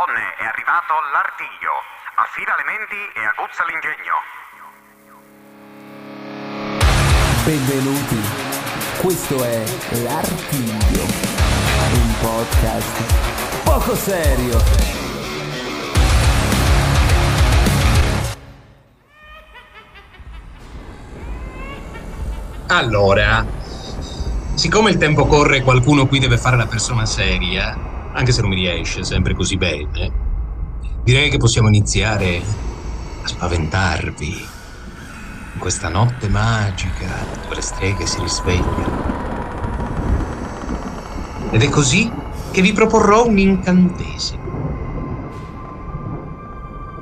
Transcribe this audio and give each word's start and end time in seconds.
Donne, 0.00 0.34
è 0.38 0.44
arrivato 0.46 0.94
l'artiglio. 1.12 1.76
Affida 2.14 2.56
le 2.56 2.64
menti 2.64 2.96
e 3.12 3.20
aguzza 3.20 3.64
l'ingegno. 3.68 4.16
Benvenuti, 7.44 8.18
questo 8.98 9.44
è 9.44 9.62
L'Artiglio, 10.02 11.02
un 11.92 12.14
podcast 12.22 13.62
poco 13.62 13.94
serio. 13.94 14.58
Allora, 22.68 23.44
siccome 24.54 24.88
il 24.88 24.96
tempo 24.96 25.26
corre 25.26 25.58
e 25.58 25.62
qualcuno 25.62 26.06
qui 26.06 26.18
deve 26.18 26.38
fare 26.38 26.56
la 26.56 26.66
persona 26.66 27.04
seria, 27.04 27.99
anche 28.12 28.32
se 28.32 28.40
non 28.40 28.50
mi 28.50 28.56
riesce 28.56 29.04
sempre 29.04 29.34
così 29.34 29.56
bene, 29.56 30.12
direi 31.04 31.30
che 31.30 31.38
possiamo 31.38 31.68
iniziare 31.68 32.42
a 33.22 33.26
spaventarvi 33.26 34.48
in 35.54 35.58
questa 35.58 35.88
notte 35.88 36.28
magica 36.28 37.08
dove 37.42 37.54
le 37.56 37.60
streghe 37.62 38.06
si 38.06 38.20
risvegliano. 38.20 39.18
Ed 41.52 41.62
è 41.62 41.68
così 41.68 42.10
che 42.52 42.62
vi 42.62 42.72
proporrò 42.72 43.26
un 43.26 43.38
incantesimo. 43.38 44.48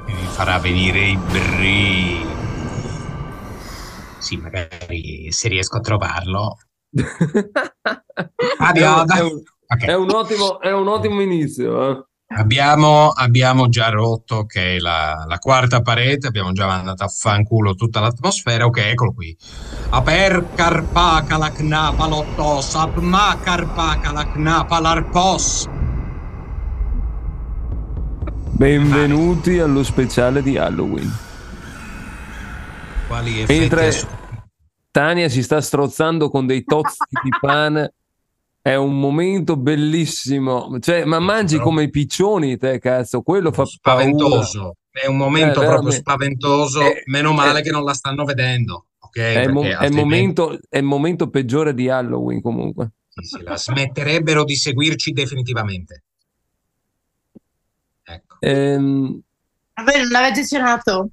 Che 0.07 0.13
vi 0.13 0.27
farà 0.27 0.59
venire 0.59 1.09
i 1.09 1.17
brividi. 1.17 2.27
Sì, 4.19 4.37
magari 4.37 5.31
se 5.33 5.49
riesco 5.49 5.77
a 5.79 5.81
trovarlo. 5.81 6.59
Abbiamo, 8.59 9.05
È 9.69 9.75
un, 9.75 9.81
ok. 9.81 9.85
è 9.85 9.95
un 9.95 10.11
ottimo, 10.11 10.61
è 10.61 10.73
un 10.73 10.89
ottimo 10.89 11.21
inizio. 11.21 11.91
eh. 11.91 12.03
Abbiamo, 12.31 13.09
abbiamo 13.09 13.69
già 13.69 13.91
rotto 13.91 14.45
che 14.47 14.79
la, 14.79 15.25
la 15.27 15.39
quarta 15.39 15.83
parete, 15.83 16.27
abbiamo 16.27 16.53
già 16.53 16.67
mandato 16.67 17.05
a 17.05 17.09
fanculo 17.09 17.75
tutta 17.75 18.01
l'atmosfera. 18.01 18.65
Ok, 18.65 18.79
eccolo 18.79 19.13
qui. 19.13 19.37
Aper 19.91 20.49
carpaca 20.55 21.37
la 21.37 21.51
knapa 21.51 22.07
lottos, 22.07 22.75
apma 22.77 23.39
carpaca 23.43 24.13
la 24.13 24.27
knapa 24.27 24.81
larpos. 24.81 25.67
Benvenuti 28.53 29.59
allo 29.59 29.83
speciale 29.83 30.43
di 30.43 30.57
Halloween. 30.57 31.11
Quali 33.07 33.41
effetti 33.41 33.59
Mentre 33.59 33.93
Tania 34.91 35.29
si 35.29 35.43
sta 35.43 35.61
strozzando 35.61 36.31
con 36.31 36.47
dei 36.47 36.65
tozzi 36.65 37.05
di 37.23 37.31
pane. 37.39 37.93
È 38.69 38.75
un 38.75 38.99
momento 38.99 39.57
bellissimo. 39.57 40.79
Cioè, 40.81 41.05
ma 41.05 41.19
mangi 41.21 41.59
come 41.59 41.85
i 41.85 41.91
piccioni, 41.91 42.57
te, 42.59 42.79
cazzo. 42.79 43.23
Quello 43.23 43.51
fa 43.53 43.65
paura. 43.81 44.03
spaventoso. 44.03 44.77
È 44.91 45.07
un 45.07 45.17
momento 45.17 45.63
Eh, 45.63 45.67
proprio 45.67 45.91
spaventoso. 45.93 46.81
Eh, 46.83 47.03
Meno 47.07 47.33
male 47.33 47.61
eh, 47.61 47.63
che 47.63 47.71
non 47.71 47.85
la 47.85 47.95
stanno 47.95 48.25
vedendo. 48.25 48.87
Ok, 48.99 49.17
È 49.19 49.41
il, 49.43 49.53
mo- 49.53 49.61
Perché 49.63 49.75
è 49.77 49.79
altrimenti- 49.85 50.01
momento, 50.03 50.59
è 50.69 50.77
il 50.79 50.85
momento 50.85 51.31
peggiore 51.31 51.73
di 51.73 51.89
Halloween, 51.89 52.43
comunque. 52.43 52.91
Sì, 53.09 53.25
sì, 53.25 53.43
la 53.43 53.57
smetterebbero 53.57 54.45
di 54.45 54.55
seguirci 54.57 55.13
definitivamente. 55.13 56.03
Ecco. 58.05 58.37
Ehm, 58.41 59.21
Vabbè, 59.75 59.99
non 59.99 60.09
l'avete 60.09 60.47
cenato? 60.47 61.11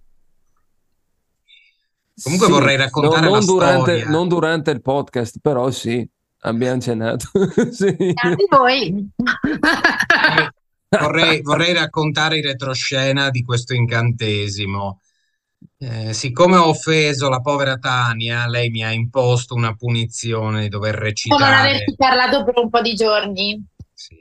Comunque 2.22 2.47
sì, 2.47 2.53
vorrei 2.53 2.78
raccontare 2.78 3.22
no- 3.22 3.30
non 3.30 3.40
la 3.40 3.45
durante, 3.45 3.97
storia. 4.00 4.09
non 4.09 4.28
durante 4.28 4.72
il 4.72 4.81
podcast, 4.81 5.40
però 5.42 5.69
sì, 5.72 6.08
abbiamo 6.46 6.80
cenato. 6.82 7.28
Sì. 7.72 7.96
Anche 8.16 8.46
voi. 8.50 9.10
Vorrei, 10.88 11.42
vorrei 11.42 11.74
raccontare 11.74 12.38
in 12.38 12.44
retroscena 12.44 13.30
di 13.30 13.44
questo 13.44 13.74
incantesimo. 13.74 15.02
Eh, 15.78 16.14
siccome 16.14 16.56
ho 16.56 16.70
offeso 16.70 17.28
la 17.28 17.42
povera 17.42 17.76
Tania, 17.78 18.48
lei 18.48 18.70
mi 18.70 18.82
ha 18.84 18.92
imposto 18.94 19.56
una 19.56 19.75
punizione 19.75 20.62
di 20.62 20.69
dover 20.69 20.94
Come 20.94 21.03
non 21.03 21.09
recitare 21.09 21.56
averti 21.69 21.96
parlato 21.97 22.46
per 22.46 22.53
un 22.64 22.69
po' 22.69 22.81
di 22.81 22.94
giorni. 22.94 23.66
sì, 23.94 24.16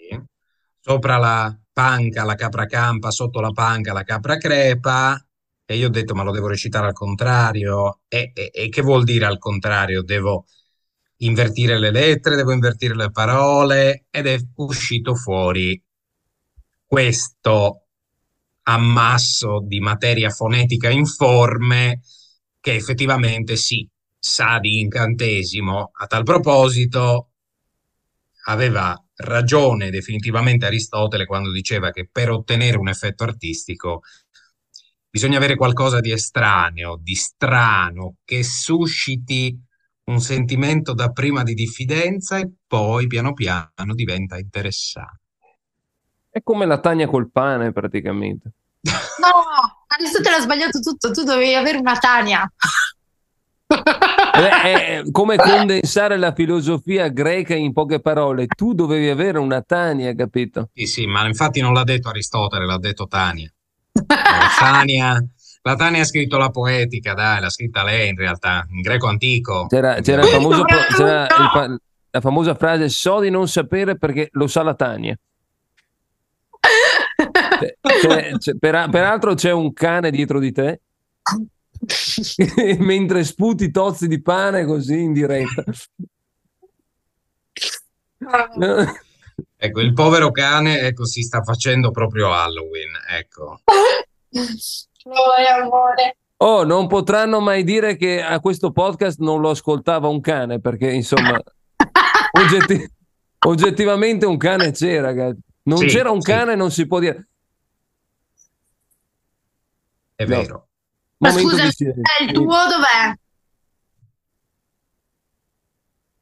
sopra 0.80 1.16
la 1.16 1.56
panca 1.72 2.24
la 2.24 2.34
capra 2.34 2.66
campa, 2.66 3.10
sotto 3.12 3.40
la 3.40 3.50
panca 3.50 3.92
la 3.92 4.02
capra 4.02 4.36
crepa. 4.36 5.24
E 5.66 5.76
io 5.76 5.86
ho 5.86 5.90
detto, 5.90 6.14
ma 6.14 6.24
lo 6.24 6.32
devo 6.32 6.48
recitare 6.48 6.86
al 6.88 6.92
contrario. 6.92 8.00
E, 8.08 8.32
e- 8.34 8.50
e 8.52 8.68
che 8.68 8.82
vuol 8.82 9.04
dire 9.04 9.26
al 9.26 9.38
contrario? 9.38 10.02
Devo 10.02 10.46
invertire 11.26 11.78
le 11.78 11.90
lettere, 11.90 12.36
devo 12.36 12.52
invertire 12.52 12.94
le 12.94 13.10
parole 13.10 14.06
ed 14.10 14.26
è 14.26 14.38
uscito 14.56 15.14
fuori 15.14 15.80
questo 16.86 17.86
ammasso 18.62 19.62
di 19.66 19.80
materia 19.80 20.30
fonetica 20.30 20.88
informe 20.88 22.00
che 22.60 22.74
effettivamente 22.74 23.56
sì, 23.56 23.88
sa 24.18 24.58
di 24.58 24.80
incantesimo. 24.80 25.90
A 25.92 26.06
tal 26.06 26.22
proposito, 26.22 27.30
aveva 28.46 28.98
ragione 29.16 29.90
definitivamente 29.90 30.66
Aristotele 30.66 31.26
quando 31.26 31.52
diceva 31.52 31.90
che 31.90 32.08
per 32.10 32.30
ottenere 32.30 32.76
un 32.76 32.88
effetto 32.88 33.24
artistico 33.24 34.02
bisogna 35.08 35.36
avere 35.36 35.54
qualcosa 35.56 36.00
di 36.00 36.10
estraneo, 36.10 36.98
di 37.00 37.14
strano, 37.14 38.16
che 38.24 38.42
susciti 38.42 39.56
un 40.04 40.20
sentimento 40.20 40.92
dapprima 40.92 41.42
di 41.42 41.54
diffidenza 41.54 42.38
e 42.38 42.50
poi 42.66 43.06
piano 43.06 43.32
piano 43.32 43.94
diventa 43.94 44.38
interessante. 44.38 45.20
È 46.28 46.42
come 46.42 46.66
la 46.66 46.78
Tania 46.78 47.06
col 47.06 47.30
pane, 47.30 47.72
praticamente. 47.72 48.50
No, 48.82 49.30
adesso 49.86 50.20
te 50.20 50.30
l'ho 50.30 50.40
sbagliato 50.40 50.80
tutto. 50.80 51.10
Tu 51.10 51.22
dovevi 51.22 51.54
avere 51.54 51.78
una 51.78 51.96
Tania. 51.96 52.52
È, 53.66 54.38
è 54.38 55.02
come 55.10 55.36
condensare 55.36 56.16
la 56.18 56.34
filosofia 56.34 57.08
greca 57.08 57.54
in 57.54 57.72
poche 57.72 58.00
parole. 58.00 58.46
Tu 58.46 58.74
dovevi 58.74 59.08
avere 59.08 59.38
una 59.38 59.62
Tania, 59.62 60.14
capito? 60.14 60.70
Sì, 60.74 60.86
sì, 60.86 61.06
ma 61.06 61.26
infatti 61.26 61.60
non 61.60 61.72
l'ha 61.72 61.84
detto 61.84 62.08
Aristotele, 62.08 62.66
l'ha 62.66 62.78
detto 62.78 63.06
Tania. 63.06 63.50
La 63.92 64.48
Tania, 64.58 65.24
la 65.66 65.76
Tania 65.76 66.02
ha 66.02 66.04
scritto 66.04 66.36
la 66.36 66.50
poetica, 66.50 67.14
dai, 67.14 67.40
l'ha 67.40 67.48
scritta 67.48 67.82
lei 67.84 68.10
in 68.10 68.16
realtà, 68.16 68.66
in 68.70 68.82
greco 68.82 69.06
antico. 69.06 69.66
C'era, 69.66 70.00
c'era 70.02 70.20
il 70.22 70.28
famoso, 70.28 70.62
c'era 70.64 71.22
il 71.26 71.80
la 72.10 72.20
famosa 72.20 72.54
frase 72.54 72.88
so 72.90 73.18
di 73.18 73.30
non 73.30 73.48
sapere 73.48 73.96
perché 73.96 74.28
lo 74.32 74.46
sa 74.46 74.62
la 74.62 74.74
Tania. 74.74 75.18
C'è- 76.60 77.76
c'è- 77.80 78.32
c'è- 78.38 78.56
per- 78.58 78.88
peraltro 78.90 79.34
c'è 79.34 79.50
un 79.52 79.72
cane 79.72 80.10
dietro 80.10 80.38
di 80.38 80.52
te 80.52 80.80
mentre 82.78 83.24
sputi 83.24 83.70
tozzi 83.70 84.06
di 84.06 84.20
pane 84.20 84.64
così 84.66 85.00
in 85.00 85.12
diretta. 85.12 85.64
Ecco, 89.56 89.80
il 89.80 89.92
povero 89.94 90.30
cane, 90.30 90.80
ecco, 90.80 91.04
si 91.06 91.22
sta 91.22 91.42
facendo 91.42 91.90
proprio 91.90 92.32
Halloween, 92.32 92.92
ecco. 93.08 93.60
Amore, 95.06 95.48
amore. 95.48 96.16
Oh, 96.38 96.64
non 96.64 96.86
potranno 96.86 97.40
mai 97.40 97.62
dire 97.62 97.96
che 97.96 98.22
a 98.22 98.40
questo 98.40 98.72
podcast 98.72 99.18
non 99.20 99.40
lo 99.40 99.50
ascoltava 99.50 100.08
un 100.08 100.20
cane, 100.20 100.60
perché 100.60 100.90
insomma, 100.90 101.40
oggetti- 102.32 102.90
oggettivamente 103.46 104.24
un 104.26 104.36
cane 104.38 104.70
c'è, 104.72 105.00
ragazzi. 105.00 105.40
Non 105.64 105.78
Sì, 105.78 105.86
c'era 105.86 106.10
un 106.10 106.20
sì. 106.22 106.30
cane, 106.30 106.54
non 106.54 106.70
si 106.70 106.86
può 106.86 106.98
dire. 107.00 107.28
È 110.14 110.24
No. 110.24 110.40
vero. 110.40 110.68
Ma 111.18 111.28
Momento 111.28 111.50
scusa, 111.50 111.64
il 111.64 112.32
tuo 112.32 112.44
dov'è? 112.44 113.14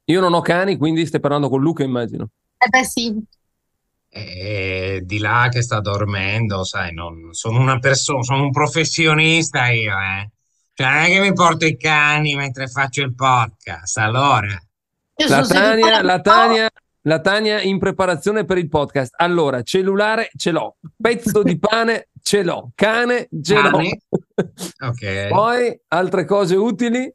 Io 0.05 0.19
non 0.19 0.33
ho 0.33 0.41
cani, 0.41 0.77
quindi 0.77 1.05
stai 1.05 1.19
parlando 1.21 1.49
con 1.49 1.61
Luca, 1.61 1.83
immagino. 1.83 2.27
Eh 2.57 2.67
beh 2.67 2.83
sì. 2.83 3.17
E 4.15 5.01
di 5.05 5.17
là 5.17 5.47
che 5.51 5.63
sta 5.63 5.79
dormendo, 5.79 6.63
sai, 6.63 6.93
non, 6.93 7.29
sono 7.33 7.59
una 7.59 7.79
persona, 7.79 8.21
sono 8.21 8.43
un 8.43 8.51
professionista 8.51 9.69
io, 9.69 9.93
eh. 9.97 10.29
Cioè, 10.75 10.87
non 10.87 10.97
è 11.01 11.07
che 11.07 11.19
mi 11.19 11.33
porto 11.33 11.65
i 11.65 11.75
cani 11.77 12.35
mentre 12.35 12.67
faccio 12.67 13.01
il 13.01 13.15
podcast, 13.15 13.97
allora. 13.97 14.47
Io 15.15 15.27
La 15.27 15.45
Tania, 15.45 16.01
la. 16.03 16.19
Tania, 16.21 16.69
la 17.01 17.19
Tania 17.21 17.61
in 17.61 17.79
preparazione 17.79 18.45
per 18.45 18.59
il 18.59 18.69
podcast. 18.69 19.13
Allora, 19.17 19.63
cellulare 19.63 20.29
ce 20.35 20.51
l'ho, 20.51 20.75
pezzo 20.95 21.41
di 21.41 21.57
pane 21.57 22.09
ce 22.21 22.43
l'ho, 22.43 22.71
cane 22.75 23.29
ce 23.41 23.55
l'ho. 23.55 23.69
Cane? 23.71 23.99
Ok. 24.83 25.27
Poi 25.29 25.79
altre 25.87 26.25
cose 26.25 26.55
utili. 26.55 27.11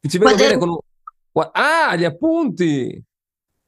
Ci 0.00 0.18
vedo 0.18 0.24
Guarda- 0.34 0.42
bene 0.44 0.58
con 0.58 0.68
un- 0.70 0.78
Ah, 1.52 1.94
gli 1.96 2.04
appunti. 2.04 3.02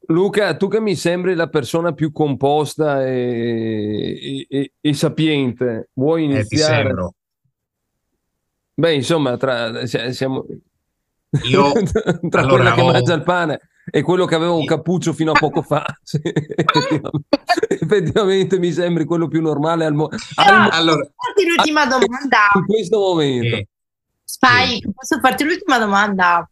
Luca, 0.08 0.56
tu 0.56 0.68
che 0.68 0.80
mi 0.80 0.94
sembri 0.94 1.34
la 1.34 1.48
persona 1.48 1.92
più 1.92 2.12
composta 2.12 3.04
e, 3.06 4.18
e- 4.20 4.46
e- 4.48 4.72
e 4.80 4.94
sapiente, 4.94 5.90
vuoi 5.94 6.24
Eh, 6.24 6.26
ti 6.26 6.32
iniziare? 6.34 6.82
sembro. 6.84 7.14
Beh, 8.74 8.94
insomma, 8.94 9.36
tra, 9.36 9.84
si- 9.86 10.12
siamo 10.12 10.44
Io- 11.42 11.72
tra 12.28 12.42
allora, 12.42 12.56
quella 12.56 12.74
che 12.74 12.80
ho- 12.80 12.84
mangia 12.92 13.14
il 13.14 13.22
pane 13.22 13.60
e 13.90 14.02
quello 14.02 14.26
che 14.26 14.34
aveva 14.34 14.52
un 14.52 14.64
cappuccio 14.64 15.12
fino 15.12 15.32
a 15.32 15.36
poco 15.36 15.62
fa. 15.62 15.84
Sì, 16.02 16.20
effettivamente, 16.22 17.26
effettivamente 17.68 18.58
mi 18.58 18.70
sembri 18.72 19.04
quello 19.04 19.28
più 19.28 19.40
normale 19.40 19.84
al, 19.86 19.94
mo- 19.94 20.08
al 20.08 20.60
mo- 20.60 20.68
Allora, 20.70 21.08
farti 21.16 21.46
l'ultima 21.48 21.86
domanda. 21.86 22.38
in 22.58 22.66
questo 22.66 22.98
momento. 22.98 23.56
eh, 23.56 23.68
Spike, 24.24 24.90
posso 24.92 25.18
farti 25.20 25.44
l'ultima 25.44 25.78
domanda? 25.78 26.48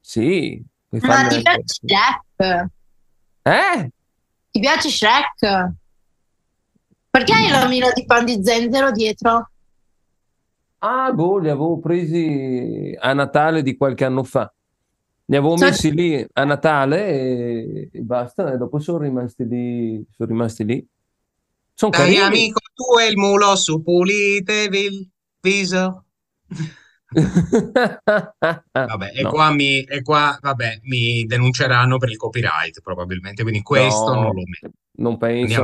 Sì, 0.00 0.62
Ma 0.88 1.26
ti 1.28 1.40
piace? 1.42 1.62
Eh? 3.42 3.90
Ti 4.50 4.60
piace 4.60 4.88
Shrek? 4.88 5.72
Perché 7.10 7.32
hai 7.34 7.50
l'omino 7.50 7.90
di 7.94 8.04
pan 8.04 8.24
di 8.24 8.40
zenzero 8.42 8.90
dietro? 8.90 9.50
Ah, 10.78 11.12
boh, 11.12 11.38
li 11.38 11.48
avevo 11.48 11.78
presi 11.78 12.96
a 12.98 13.12
Natale 13.12 13.62
di 13.62 13.76
qualche 13.76 14.04
anno 14.04 14.24
fa. 14.24 14.52
Li 15.26 15.36
avevo 15.36 15.56
Cioè- 15.56 15.68
messi 15.70 15.92
lì 15.92 16.26
a 16.32 16.44
Natale 16.44 17.06
e, 17.08 17.88
e 17.92 18.00
basta, 18.00 18.52
e 18.52 18.56
dopo 18.56 18.78
sono 18.80 18.98
rimasti 18.98 19.46
lì, 19.46 20.04
sono 20.10 20.28
rimasti 20.28 20.64
lì. 20.64 20.86
Sono 21.74 21.90
dai 21.92 22.00
carini. 22.14 22.20
amico 22.22 22.60
tu 22.74 22.98
e 22.98 23.06
il 23.08 23.16
mulo 23.16 23.54
su 23.56 23.82
pulitevi 23.82 24.78
il 24.84 25.08
viso. 25.40 26.04
Vabbè, 28.72 29.12
e 29.14 29.22
No. 29.22 29.30
qua, 29.30 29.50
mi, 29.52 29.82
e 29.82 30.02
qua 30.02 30.38
vabbè, 30.40 30.80
mi 30.84 31.24
denunceranno 31.24 31.98
per 31.98 32.10
il 32.10 32.16
copyright 32.16 32.80
probabilmente, 32.80 33.42
quindi 33.42 33.62
questo 33.62 34.14
No, 34.14 34.22
non 34.22 34.34
lo 34.34 34.42
metto. 34.44 34.76
non 34.96 35.18
penso. 35.18 35.62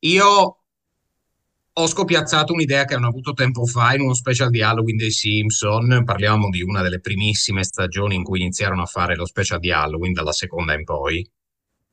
Io 0.00 0.58
ho 1.78 1.86
scopiazzato 1.86 2.52
un'idea 2.54 2.84
che 2.86 2.94
hanno 2.94 3.08
avuto 3.08 3.32
tempo 3.34 3.66
fa 3.66 3.94
in 3.94 4.00
uno 4.00 4.14
special 4.14 4.48
di 4.50 4.62
Halloween 4.62 4.96
dei 4.96 5.10
Simpson. 5.10 6.02
Parliamo 6.04 6.48
di 6.48 6.62
una 6.62 6.80
delle 6.82 7.00
primissime 7.00 7.64
stagioni 7.64 8.14
in 8.14 8.22
cui 8.22 8.40
iniziarono 8.40 8.82
a 8.82 8.86
fare 8.86 9.14
lo 9.14 9.26
special 9.26 9.58
di 9.58 9.70
Halloween, 9.70 10.12
dalla 10.14 10.32
seconda 10.32 10.72
in 10.72 10.84
poi, 10.84 11.28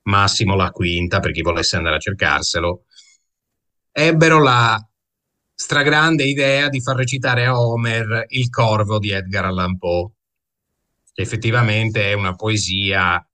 massimo 0.03 0.56
la 0.56 0.71
quinta 0.71 1.19
per 1.19 1.31
chi 1.31 1.41
volesse 1.41 1.75
andare 1.75 1.97
a 1.97 1.99
cercarselo. 1.99 2.85
Ebbero 3.91 4.41
la 4.41 4.88
stragrande 5.53 6.23
idea 6.23 6.69
di 6.69 6.81
far 6.81 6.95
recitare 6.95 7.45
a 7.45 7.59
Homer 7.59 8.25
il 8.29 8.50
corvo 8.50 9.00
di 9.00 9.11
Edgar 9.11 9.45
Allan 9.45 9.77
Poe, 9.77 10.11
che 11.13 11.21
effettivamente 11.21 12.09
è 12.09 12.13
una 12.13 12.35
poesia 12.35 13.25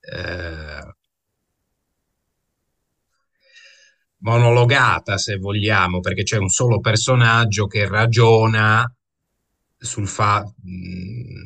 eh, 0.00 0.94
monologata, 4.18 5.18
se 5.18 5.36
vogliamo, 5.36 6.00
perché 6.00 6.22
c'è 6.22 6.36
un 6.36 6.48
solo 6.48 6.80
personaggio 6.80 7.66
che 7.66 7.86
ragiona 7.88 8.92
sul, 9.76 10.06
fa- 10.06 10.44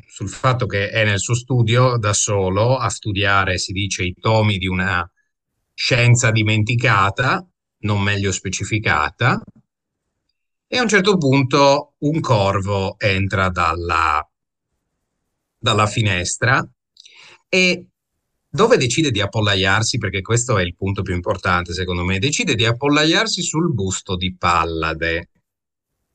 sul 0.08 0.28
fatto 0.28 0.66
che 0.66 0.90
è 0.90 1.04
nel 1.04 1.20
suo 1.20 1.34
studio 1.34 1.96
da 1.98 2.12
solo 2.12 2.76
a 2.76 2.88
studiare, 2.88 3.58
si 3.58 3.72
dice, 3.72 4.02
i 4.02 4.14
tomi 4.18 4.58
di 4.58 4.66
una 4.66 5.08
scienza 5.72 6.30
dimenticata, 6.30 7.46
non 7.80 8.00
meglio 8.00 8.32
specificata, 8.32 9.40
e 10.74 10.78
a 10.78 10.82
un 10.82 10.88
certo 10.88 11.16
punto 11.18 11.92
un 11.98 12.18
corvo 12.18 12.98
entra 12.98 13.48
dalla, 13.48 14.28
dalla 15.56 15.86
finestra 15.86 16.68
e 17.48 17.86
dove 18.48 18.76
decide 18.76 19.12
di 19.12 19.20
appollaiarsi, 19.20 19.98
perché 19.98 20.20
questo 20.20 20.58
è 20.58 20.64
il 20.64 20.74
punto 20.74 21.02
più 21.02 21.14
importante 21.14 21.72
secondo 21.72 22.02
me, 22.02 22.18
decide 22.18 22.56
di 22.56 22.66
appollaiarsi 22.66 23.40
sul 23.40 23.72
busto 23.72 24.16
di 24.16 24.34
Pallade, 24.36 25.28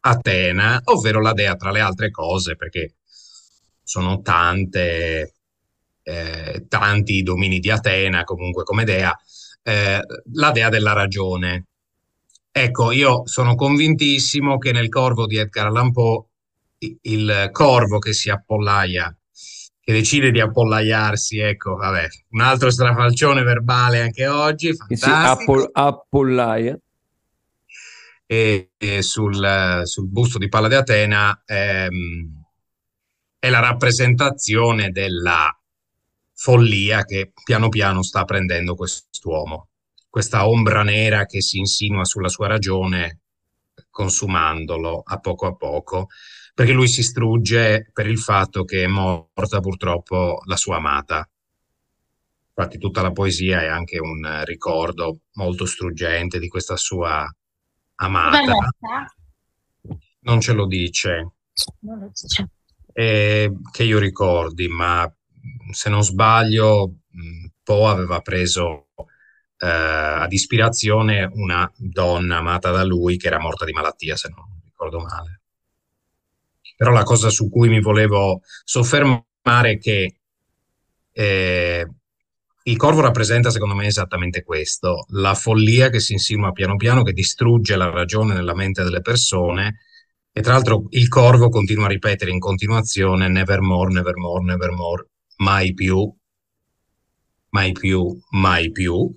Atena, 0.02 0.82
ovvero 0.86 1.22
la 1.22 1.32
dea 1.32 1.56
tra 1.56 1.72
le 1.72 1.80
altre 1.80 2.12
cose, 2.12 2.58
perché 2.58 2.96
sono 3.82 4.22
tante, 4.22 5.36
eh, 6.04 6.66
tanti 6.68 7.16
i 7.16 7.24
domini 7.24 7.60
di 7.60 7.72
Atena 7.72 8.26
comunque 8.26 8.64
come 8.66 8.84
dea, 8.84 9.18
eh, 9.64 10.02
la 10.34 10.52
dea 10.52 10.68
della 10.68 10.92
ragione. 10.92 11.68
Ecco, 12.62 12.92
io 12.92 13.26
sono 13.26 13.56
convintissimo 13.56 14.58
che 14.58 14.74
nel 14.74 14.90
corvo 14.90 15.26
di 15.26 15.38
Edgar 15.38 15.68
Allan 15.68 15.94
Poe 15.94 16.26
il 17.04 17.50
corvo 17.54 18.00
che 18.00 18.12
si 18.12 18.30
appollaia, 18.30 19.16
che 19.80 19.94
decide 19.94 20.30
di 20.30 20.42
appollaiarsi, 20.42 21.40
ecco, 21.40 21.76
vabbè, 21.76 22.08
un 22.32 22.42
altro 22.42 22.70
strafalcione 22.70 23.44
verbale 23.44 24.02
anche 24.02 24.28
oggi, 24.28 24.74
fantastico 24.76 25.54
appol- 25.54 25.70
appollaia. 25.72 26.78
e, 28.26 28.72
e 28.78 29.02
sul, 29.04 29.82
sul 29.86 30.08
busto 30.10 30.38
di 30.38 30.50
Palla 30.50 30.68
di 30.68 30.76
Atena 30.76 31.42
ehm, 31.46 32.44
è 33.40 33.50
la 33.50 33.60
rappresentazione 33.60 34.92
della 34.92 35.50
follia 36.34 37.06
che 37.06 37.32
piano 37.42 37.70
piano 37.70 38.04
sta 38.04 38.26
prendendo 38.26 38.76
quest'uomo, 38.76 39.70
questa 40.10 40.48
ombra 40.48 40.84
nera 40.84 41.26
che 41.26 41.42
si 41.42 41.60
insinua 41.60 42.04
sulla 42.04 42.30
sua 42.30 42.48
ragione, 42.48 43.20
consumandolo 43.90 45.02
a 45.06 45.20
poco 45.20 45.46
a 45.46 45.56
poco, 45.56 46.08
perché 46.54 46.74
lui 46.74 46.88
si 46.88 47.04
strugge 47.04 47.90
per 47.94 48.08
il 48.08 48.18
fatto 48.18 48.64
che 48.64 48.84
è 48.84 48.88
morta 48.88 49.60
purtroppo 49.60 50.42
la 50.46 50.56
sua 50.56 50.78
amata. 50.78 51.30
Infatti 52.48 52.78
tutta 52.78 53.02
la 53.02 53.12
poesia 53.12 53.62
è 53.62 53.68
anche 53.68 54.00
un 54.00 54.44
ricordo 54.44 55.22
molto 55.34 55.66
struggente 55.66 56.40
di 56.40 56.50
questa 56.50 56.76
sua 56.76 57.26
amata. 57.96 58.74
Non 60.22 60.42
ce 60.42 60.52
lo 60.54 60.68
dice, 60.68 61.32
eh, 62.92 63.54
che 63.72 63.84
io 63.84 64.00
ricordi, 64.00 64.68
ma 64.68 65.10
se 65.72 65.90
non 65.90 66.04
sbaglio, 66.04 66.96
Poe 67.64 67.92
aveva 67.92 68.20
preso 68.20 68.90
eh, 69.60 69.68
ad 69.68 70.32
ispirazione 70.32 71.30
una 71.34 71.70
donna 71.76 72.38
amata 72.38 72.72
da 72.72 72.84
lui 72.84 73.18
che 73.18 73.28
era 73.28 73.40
morta 73.40 73.66
di 73.66 73.74
malattia, 73.74 74.16
se 74.16 74.30
non 74.30 74.46
ricordo 74.64 75.00
male. 75.00 75.42
Però 76.78 76.92
la 76.92 77.04
cosa 77.04 77.30
su 77.30 77.50
cui 77.50 77.68
mi 77.68 77.82
volevo 77.82 78.42
soffermare 78.64 79.72
è 79.72 79.78
che 79.78 80.16
eh, 81.12 81.88
il 82.64 82.78
corvo 82.78 83.02
rappresenta, 83.02 83.50
secondo 83.50 83.76
me, 83.76 83.88
esattamente 83.88 84.44
questo, 84.44 85.06
la 85.10 85.34
follia 85.34 85.90
che 85.90 86.00
si 86.00 86.14
insinua 86.14 86.52
piano 86.52 86.78
piano, 86.78 87.04
che 87.04 87.12
distrugge 87.12 87.76
la 87.76 87.90
ragione 87.90 88.34
nella 88.34 88.56
mente 88.56 88.84
delle 88.84 89.02
persone. 89.02 89.80
E 90.32 90.42
tra 90.42 90.54
l'altro 90.54 90.86
il 90.92 91.08
corvo 91.10 91.50
continua 91.50 91.86
a 91.86 91.90
ripetere 91.90 92.32
in 92.32 92.40
continuazione 92.40 93.28
nevermore, 93.28 93.92
nevermore, 93.92 94.44
nevermore, 94.44 95.08
mai 95.38 95.74
più, 95.74 96.14
mai 97.50 97.72
più, 97.72 98.18
mai 98.32 98.72
più, 98.72 99.12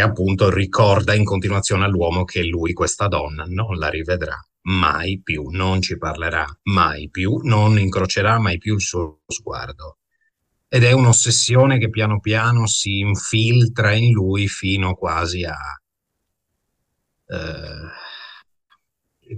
che 0.00 0.06
appunto 0.06 0.48
ricorda 0.48 1.14
in 1.14 1.24
continuazione 1.24 1.84
all'uomo 1.84 2.24
che 2.24 2.42
lui 2.42 2.72
questa 2.72 3.06
donna 3.06 3.44
non 3.46 3.76
la 3.76 3.90
rivedrà 3.90 4.34
mai 4.62 5.20
più, 5.22 5.48
non 5.50 5.82
ci 5.82 5.98
parlerà 5.98 6.46
mai 6.64 7.10
più, 7.10 7.40
non 7.42 7.78
incrocerà 7.78 8.38
mai 8.38 8.56
più 8.56 8.74
il 8.76 8.80
suo 8.80 9.20
sguardo. 9.26 9.98
Ed 10.68 10.84
è 10.84 10.92
un'ossessione 10.92 11.78
che 11.78 11.90
piano 11.90 12.18
piano 12.20 12.66
si 12.66 13.00
infiltra 13.00 13.92
in 13.92 14.12
lui 14.12 14.48
fino 14.48 14.94
quasi 14.94 15.44
a... 15.44 15.58
eh, 17.26 17.88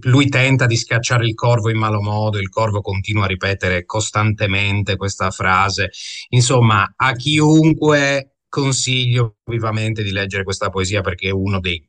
lui 0.02 0.28
tenta 0.28 0.66
di 0.66 0.76
scacciare 0.76 1.26
il 1.26 1.35
corvo 1.35 1.71
in 1.71 1.78
malo 1.78 2.00
modo, 2.00 2.38
il 2.38 2.49
corvo 2.49 2.81
continua 2.81 3.25
a 3.25 3.28
ripetere 3.28 3.85
costantemente 3.85 4.97
questa 4.97 5.31
frase. 5.31 5.90
Insomma, 6.28 6.92
a 6.97 7.12
chiunque 7.12 8.31
consiglio 8.52 9.37
vivamente 9.44 10.02
di 10.02 10.12
leggere 10.12 10.44
questa 10.44 10.68
poesia 10.68 11.00
perché 11.00 11.28
è 11.28 11.32
uno 11.32 11.59
dei 11.59 11.88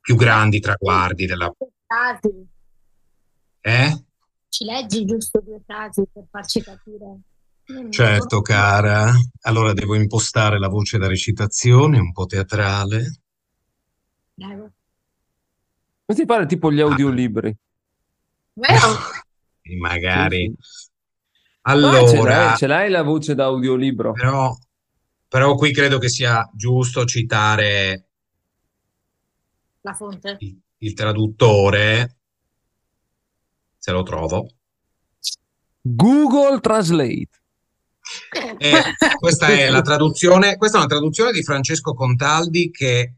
più 0.00 0.16
grandi 0.16 0.58
traguardi 0.58 1.24
della... 1.26 1.54
Eh? 3.60 4.04
Ci 4.48 4.64
leggi 4.64 5.04
giusto 5.04 5.40
due 5.40 5.62
frasi 5.64 6.02
per 6.12 6.24
farci 6.28 6.60
capire. 6.60 7.20
Certo, 7.90 8.42
cara. 8.42 9.12
Allora 9.42 9.72
devo 9.72 9.94
impostare 9.94 10.58
la 10.58 10.68
voce 10.68 10.98
da 10.98 11.06
recitazione, 11.06 12.00
un 12.00 12.12
po' 12.12 12.26
teatrale. 12.26 13.20
Prego. 14.34 14.72
Ma 16.06 16.14
ti 16.14 16.26
pare 16.26 16.46
tipo 16.46 16.72
gli 16.72 16.80
audiolibri? 16.80 17.56
Vero? 18.54 18.98
E 19.62 19.76
magari. 19.78 20.52
Sì, 20.58 20.66
sì. 20.68 20.92
Ah, 21.66 21.72
ce 22.06 22.16
Allora, 22.18 22.36
l'hai, 22.46 22.56
ce 22.56 22.66
l'hai 22.66 22.90
la 22.90 23.02
voce 23.02 23.34
da 23.34 23.44
audiolibro? 23.44 24.12
però, 24.12 24.54
però 25.34 25.56
qui 25.56 25.72
credo 25.72 25.98
che 25.98 26.08
sia 26.08 26.48
giusto 26.54 27.04
citare 27.04 28.06
La 29.80 29.92
fonte. 29.92 30.36
il, 30.38 30.56
il 30.78 30.94
traduttore, 30.94 32.18
se 33.76 33.90
lo 33.90 34.04
trovo. 34.04 34.48
Google 35.80 36.60
Translate. 36.60 37.30
E 38.58 38.80
questa 39.18 39.48
è 39.48 39.68
la 39.70 39.82
traduzione, 39.82 40.56
questa 40.56 40.76
è 40.76 40.80
una 40.82 40.88
traduzione 40.88 41.32
di 41.32 41.42
Francesco 41.42 41.94
Contaldi 41.94 42.70
che, 42.70 43.14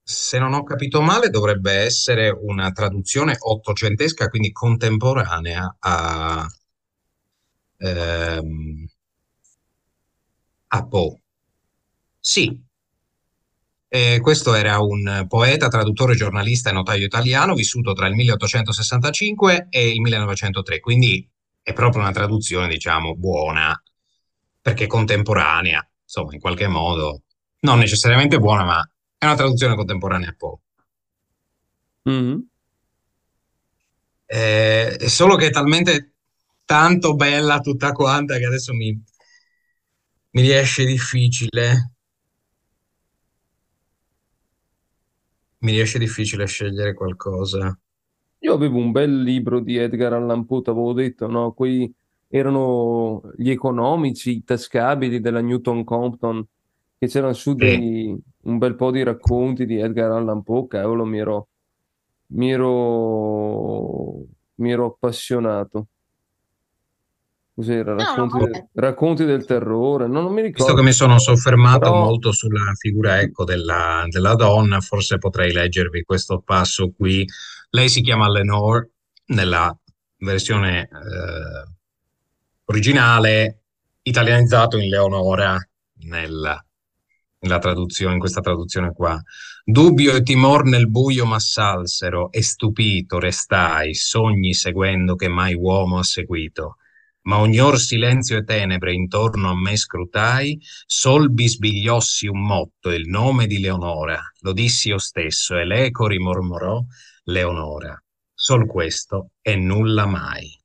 se 0.00 0.38
non 0.38 0.52
ho 0.52 0.62
capito 0.62 1.02
male, 1.02 1.30
dovrebbe 1.30 1.72
essere 1.72 2.30
una 2.30 2.70
traduzione 2.70 3.34
ottocentesca, 3.36 4.28
quindi 4.28 4.52
contemporanea 4.52 5.78
a, 5.80 6.46
ehm, 7.78 8.86
a 10.68 10.86
Poe. 10.86 11.20
Sì, 12.20 12.66
e 13.90 14.20
questo 14.20 14.54
era 14.54 14.80
un 14.80 15.24
poeta, 15.26 15.68
traduttore, 15.68 16.14
giornalista 16.14 16.68
e 16.68 16.74
notaio 16.74 17.06
italiano 17.06 17.54
vissuto 17.54 17.94
tra 17.94 18.06
il 18.06 18.14
1865 18.14 19.68
e 19.70 19.88
il 19.88 20.00
1903, 20.02 20.80
quindi 20.80 21.26
è 21.62 21.72
proprio 21.72 22.02
una 22.02 22.12
traduzione, 22.12 22.68
diciamo, 22.68 23.16
buona, 23.16 23.82
perché 24.60 24.86
contemporanea, 24.86 25.86
insomma, 26.02 26.34
in 26.34 26.40
qualche 26.40 26.66
modo, 26.68 27.22
non 27.60 27.78
necessariamente 27.78 28.38
buona, 28.38 28.64
ma 28.64 28.90
è 29.16 29.24
una 29.24 29.36
traduzione 29.36 29.74
contemporanea 29.74 30.28
a 30.28 30.34
Poe. 30.36 30.58
Mhm. 32.02 32.46
Eh, 34.26 34.98
solo 35.08 35.36
che 35.36 35.46
è 35.46 35.50
talmente 35.50 36.12
tanto 36.66 37.14
bella 37.14 37.60
tutta 37.60 37.92
quanta 37.92 38.36
che 38.36 38.44
adesso 38.44 38.74
mi, 38.74 39.02
mi 40.30 40.42
riesce 40.42 40.84
difficile. 40.84 41.92
Mi 45.58 45.72
riesce 45.72 45.98
difficile 45.98 46.46
scegliere 46.46 46.94
qualcosa. 46.94 47.76
Io 48.40 48.54
avevo 48.54 48.78
un 48.78 48.92
bel 48.92 49.22
libro 49.22 49.60
di 49.60 49.76
Edgar 49.76 50.12
Allan 50.12 50.44
Poe, 50.46 50.62
avevo 50.66 50.92
detto, 50.92 51.26
no? 51.26 51.52
Quei 51.52 51.92
erano 52.28 53.22
gli 53.36 53.50
economici, 53.50 54.30
i 54.36 54.44
tascabili 54.44 55.20
della 55.20 55.40
Newton 55.40 55.82
Compton, 55.82 56.46
che 56.98 57.08
c'erano 57.08 57.32
su 57.32 57.54
dei, 57.54 58.16
un 58.42 58.58
bel 58.58 58.76
po' 58.76 58.90
di 58.92 59.02
racconti 59.02 59.66
di 59.66 59.78
Edgar 59.80 60.12
Allan 60.12 60.42
Poe, 60.42 60.68
cavolo, 60.68 61.04
mi 61.04 61.18
ero, 61.18 61.48
mi 62.28 62.52
ero, 62.52 64.24
mi 64.56 64.70
ero 64.70 64.86
appassionato. 64.86 65.86
Cos'era? 67.58 67.92
No, 67.94 67.98
Racconti, 68.04 68.38
no, 68.38 68.44
del- 68.44 68.68
racconti 68.74 69.24
del 69.24 69.44
terrore, 69.44 70.06
no, 70.06 70.20
non 70.22 70.32
mi 70.32 70.42
Visto 70.42 70.58
ricordo. 70.58 70.74
che 70.76 70.82
mi 70.86 70.92
sono 70.92 71.18
soffermato 71.18 71.78
Però- 71.90 72.04
molto 72.04 72.30
sulla 72.30 72.72
figura, 72.78 73.18
ecco, 73.20 73.42
della, 73.42 74.04
della 74.08 74.36
donna, 74.36 74.78
forse 74.80 75.18
potrei 75.18 75.50
leggervi 75.52 76.02
questo 76.04 76.40
passo 76.40 76.92
qui. 76.96 77.26
Lei 77.70 77.88
si 77.88 78.00
chiama 78.00 78.28
Lenore 78.30 78.90
nella 79.26 79.76
versione 80.18 80.82
eh, 80.82 81.74
originale, 82.66 83.62
italianizzato 84.02 84.78
in 84.78 84.88
Leonora 84.88 85.58
nel- 86.04 86.64
nella 87.40 87.58
traduzione, 87.58 88.14
in 88.14 88.20
questa 88.20 88.40
traduzione 88.40 88.92
qua. 88.92 89.20
Dubbio 89.64 90.14
e 90.14 90.22
timor 90.22 90.64
nel 90.64 90.88
buio 90.88 91.26
m'assalsero 91.26 92.30
e 92.30 92.40
stupito 92.42 93.18
restai, 93.18 93.94
sogni 93.94 94.54
seguendo 94.54 95.16
che 95.16 95.26
mai 95.28 95.54
uomo 95.54 95.98
ha 95.98 96.04
seguito. 96.04 96.76
Ma 97.28 97.40
ognor 97.40 97.78
silenzio 97.78 98.38
e 98.38 98.44
tenebre 98.44 98.94
intorno 98.94 99.50
a 99.50 99.54
me 99.54 99.76
scrutai, 99.76 100.58
sol 100.86 101.30
bisbigliossi 101.30 102.26
un 102.26 102.40
motto, 102.40 102.90
il 102.90 103.06
nome 103.06 103.46
di 103.46 103.60
Leonora. 103.60 104.18
Lo 104.40 104.54
dissi 104.54 104.88
io 104.88 104.96
stesso 104.96 105.54
e 105.58 105.66
l'eco 105.66 106.06
rimormorò 106.06 106.82
Leonora. 107.24 108.02
Sol 108.32 108.66
questo 108.66 109.32
e 109.42 109.56
nulla 109.56 110.06
mai. 110.06 110.58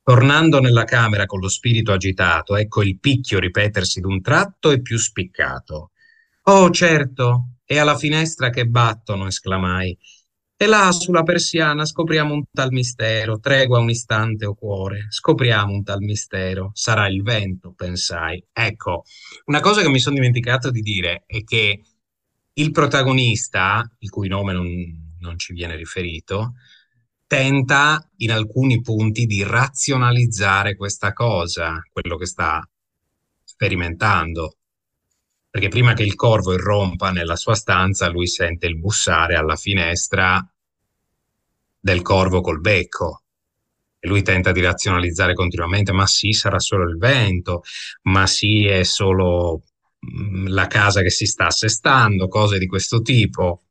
Tornando 0.00 0.60
nella 0.60 0.84
camera 0.84 1.26
con 1.26 1.40
lo 1.40 1.48
spirito 1.48 1.90
agitato, 1.90 2.54
ecco 2.54 2.84
il 2.84 3.00
picchio 3.00 3.40
ripetersi 3.40 4.00
d'un 4.00 4.20
tratto 4.20 4.70
e 4.70 4.80
più 4.80 4.98
spiccato. 4.98 5.90
Oh, 6.42 6.70
certo, 6.70 7.54
è 7.64 7.76
alla 7.76 7.98
finestra 7.98 8.50
che 8.50 8.66
battono, 8.66 9.26
esclamai. 9.26 9.98
E 10.60 10.66
là 10.66 10.90
sulla 10.90 11.22
persiana 11.22 11.84
scopriamo 11.84 12.34
un 12.34 12.42
tal 12.50 12.72
mistero, 12.72 13.38
tregua 13.38 13.78
un 13.78 13.90
istante, 13.90 14.44
o 14.44 14.54
cuore, 14.54 15.06
scopriamo 15.08 15.72
un 15.72 15.84
tal 15.84 16.00
mistero, 16.00 16.72
sarà 16.74 17.06
il 17.06 17.22
vento, 17.22 17.74
pensai. 17.76 18.44
Ecco, 18.52 19.04
una 19.44 19.60
cosa 19.60 19.82
che 19.82 19.88
mi 19.88 20.00
sono 20.00 20.16
dimenticato 20.16 20.72
di 20.72 20.80
dire 20.80 21.22
è 21.26 21.44
che 21.44 21.80
il 22.54 22.72
protagonista, 22.72 23.88
il 23.98 24.10
cui 24.10 24.26
nome 24.26 24.52
non, 24.52 24.66
non 25.20 25.38
ci 25.38 25.52
viene 25.52 25.76
riferito, 25.76 26.54
tenta 27.28 28.04
in 28.16 28.32
alcuni 28.32 28.80
punti 28.80 29.26
di 29.26 29.44
razionalizzare 29.44 30.74
questa 30.74 31.12
cosa, 31.12 31.80
quello 31.92 32.16
che 32.16 32.26
sta 32.26 32.68
sperimentando. 33.44 34.56
Perché 35.58 35.72
prima 35.72 35.92
che 35.92 36.04
il 36.04 36.14
corvo 36.14 36.52
irrompa 36.52 37.10
nella 37.10 37.34
sua 37.34 37.56
stanza, 37.56 38.08
lui 38.08 38.28
sente 38.28 38.68
il 38.68 38.78
bussare 38.78 39.34
alla 39.34 39.56
finestra 39.56 40.40
del 41.80 42.00
corvo 42.00 42.40
col 42.40 42.60
becco. 42.60 43.22
E 43.98 44.06
lui 44.06 44.22
tenta 44.22 44.52
di 44.52 44.60
razionalizzare 44.60 45.34
continuamente, 45.34 45.90
ma 45.90 46.06
sì, 46.06 46.30
sarà 46.30 46.60
solo 46.60 46.88
il 46.88 46.96
vento, 46.96 47.62
ma 48.02 48.24
sì, 48.28 48.66
è 48.66 48.84
solo 48.84 49.64
mm, 50.08 50.46
la 50.46 50.68
casa 50.68 51.02
che 51.02 51.10
si 51.10 51.26
sta 51.26 51.46
assestando, 51.46 52.28
cose 52.28 52.60
di 52.60 52.66
questo 52.68 53.02
tipo. 53.02 53.64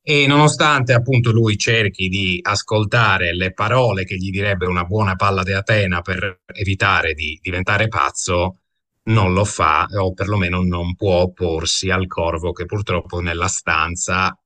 E 0.00 0.26
nonostante 0.26 0.94
appunto 0.94 1.32
lui 1.32 1.58
cerchi 1.58 2.08
di 2.08 2.38
ascoltare 2.40 3.34
le 3.34 3.52
parole 3.52 4.06
che 4.06 4.16
gli 4.16 4.30
direbbe 4.30 4.64
una 4.64 4.84
buona 4.84 5.16
palla 5.16 5.42
di 5.42 5.52
Atena 5.52 6.00
per 6.00 6.44
evitare 6.46 7.12
di 7.12 7.38
diventare 7.42 7.88
pazzo, 7.88 8.60
non 9.04 9.32
lo 9.32 9.44
fa, 9.44 9.86
o 9.90 10.12
perlomeno 10.14 10.62
non 10.62 10.94
può 10.94 11.22
opporsi 11.22 11.90
al 11.90 12.06
corvo 12.06 12.52
che 12.52 12.64
purtroppo 12.64 13.20
nella 13.20 13.48
stanza, 13.48 14.36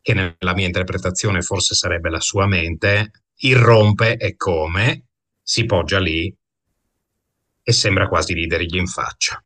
che 0.00 0.14
nella 0.14 0.54
mia 0.54 0.66
interpretazione 0.66 1.42
forse 1.42 1.74
sarebbe 1.74 2.10
la 2.10 2.20
sua 2.20 2.46
mente, 2.46 3.24
irrompe 3.36 4.16
e 4.16 4.36
come, 4.36 5.04
si 5.42 5.64
poggia 5.64 5.98
lì 5.98 6.34
e 7.62 7.72
sembra 7.72 8.08
quasi 8.08 8.32
ridergli 8.34 8.76
in 8.76 8.86
faccia. 8.86 9.42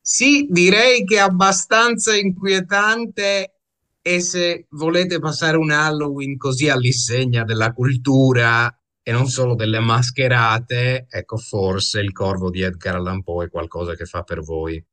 Sì, 0.00 0.46
direi 0.48 1.04
che 1.04 1.16
è 1.16 1.20
abbastanza 1.20 2.16
inquietante 2.16 3.60
e 4.00 4.20
se 4.20 4.66
volete 4.70 5.18
passare 5.18 5.56
un 5.56 5.70
Halloween 5.70 6.36
così 6.36 6.68
all'insegna 6.68 7.44
della 7.44 7.72
cultura 7.72 8.72
e 9.08 9.10
non 9.10 9.26
solo 9.26 9.54
delle 9.54 9.78
mascherate, 9.78 11.06
ecco 11.08 11.38
forse 11.38 11.98
il 11.98 12.12
corvo 12.12 12.50
di 12.50 12.60
Edgar 12.60 12.96
Allan 12.96 13.22
Poe 13.22 13.46
è 13.46 13.48
qualcosa 13.48 13.94
che 13.94 14.04
fa 14.04 14.22
per 14.22 14.42
voi. 14.42 14.84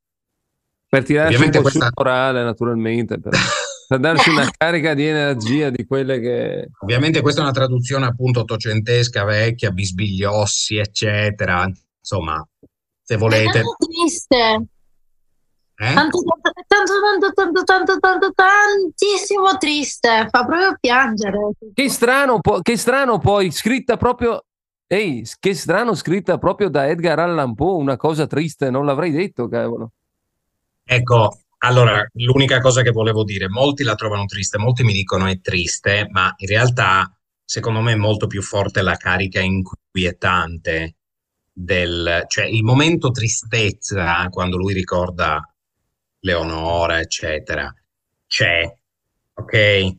Per 0.88 1.04
tirarsi 1.04 1.34
un 1.34 1.42
Ovviamente 1.42 1.60
po' 1.60 1.68
sul 1.68 1.80
questa- 1.80 2.02
morale, 2.02 2.42
naturalmente, 2.42 3.20
per, 3.20 3.32
per 3.86 3.98
darci 3.98 4.30
una 4.30 4.48
carica 4.56 4.94
di 4.94 5.04
energia 5.04 5.68
di 5.68 5.84
quelle 5.84 6.18
che... 6.18 6.70
Ovviamente 6.78 7.20
questa 7.20 7.40
è 7.40 7.44
una 7.44 7.52
traduzione 7.52 8.06
appunto 8.06 8.40
ottocentesca, 8.40 9.22
vecchia, 9.24 9.70
bisbigliossi, 9.70 10.78
eccetera. 10.78 11.70
Insomma, 11.98 12.42
se 13.02 13.14
È 13.16 13.18
volete... 13.18 13.50
tanto 13.50 13.76
triste. 13.86 14.66
Eh? 15.76 15.94
Tanto, 15.94 16.22
tanto, 16.66 16.92
tanto, 17.02 17.32
tanto, 17.34 17.64
tanto, 17.64 17.98
tanto, 17.98 18.32
tantissimo 18.34 19.56
triste. 19.58 20.28
Fa 20.30 20.44
proprio 20.44 20.76
piangere. 20.80 21.50
Che 21.72 21.88
strano, 21.88 22.40
po- 22.40 22.60
che 22.60 22.76
strano 22.76 23.18
poi, 23.18 23.50
scritta 23.50 23.96
proprio... 23.96 24.42
Ehi, 24.88 25.26
che 25.40 25.54
strano 25.54 25.94
scritta 25.94 26.38
proprio 26.38 26.68
da 26.68 26.86
Edgar 26.86 27.18
Allan 27.18 27.54
Poe, 27.54 27.80
una 27.80 27.96
cosa 27.96 28.26
triste, 28.26 28.70
non 28.70 28.86
l'avrei 28.86 29.10
detto, 29.10 29.48
cavolo. 29.48 29.90
Ecco, 30.84 31.40
allora, 31.58 32.06
l'unica 32.12 32.60
cosa 32.60 32.82
che 32.82 32.92
volevo 32.92 33.24
dire, 33.24 33.48
molti 33.48 33.82
la 33.82 33.96
trovano 33.96 34.26
triste, 34.26 34.58
molti 34.58 34.84
mi 34.84 34.92
dicono 34.92 35.26
è 35.26 35.40
triste, 35.40 36.06
ma 36.10 36.32
in 36.36 36.46
realtà 36.46 37.10
secondo 37.44 37.80
me 37.80 37.92
è 37.92 37.96
molto 37.96 38.28
più 38.28 38.42
forte 38.42 38.82
la 38.82 38.96
carica 38.96 39.40
inquietante 39.40 40.94
del, 41.52 42.24
cioè 42.28 42.44
il 42.44 42.62
momento 42.62 43.10
tristezza 43.10 44.28
quando 44.28 44.56
lui 44.56 44.74
ricorda 44.74 45.42
Leonora, 46.26 46.98
eccetera, 46.98 47.72
c'è, 48.26 48.62
ok? 49.34 49.96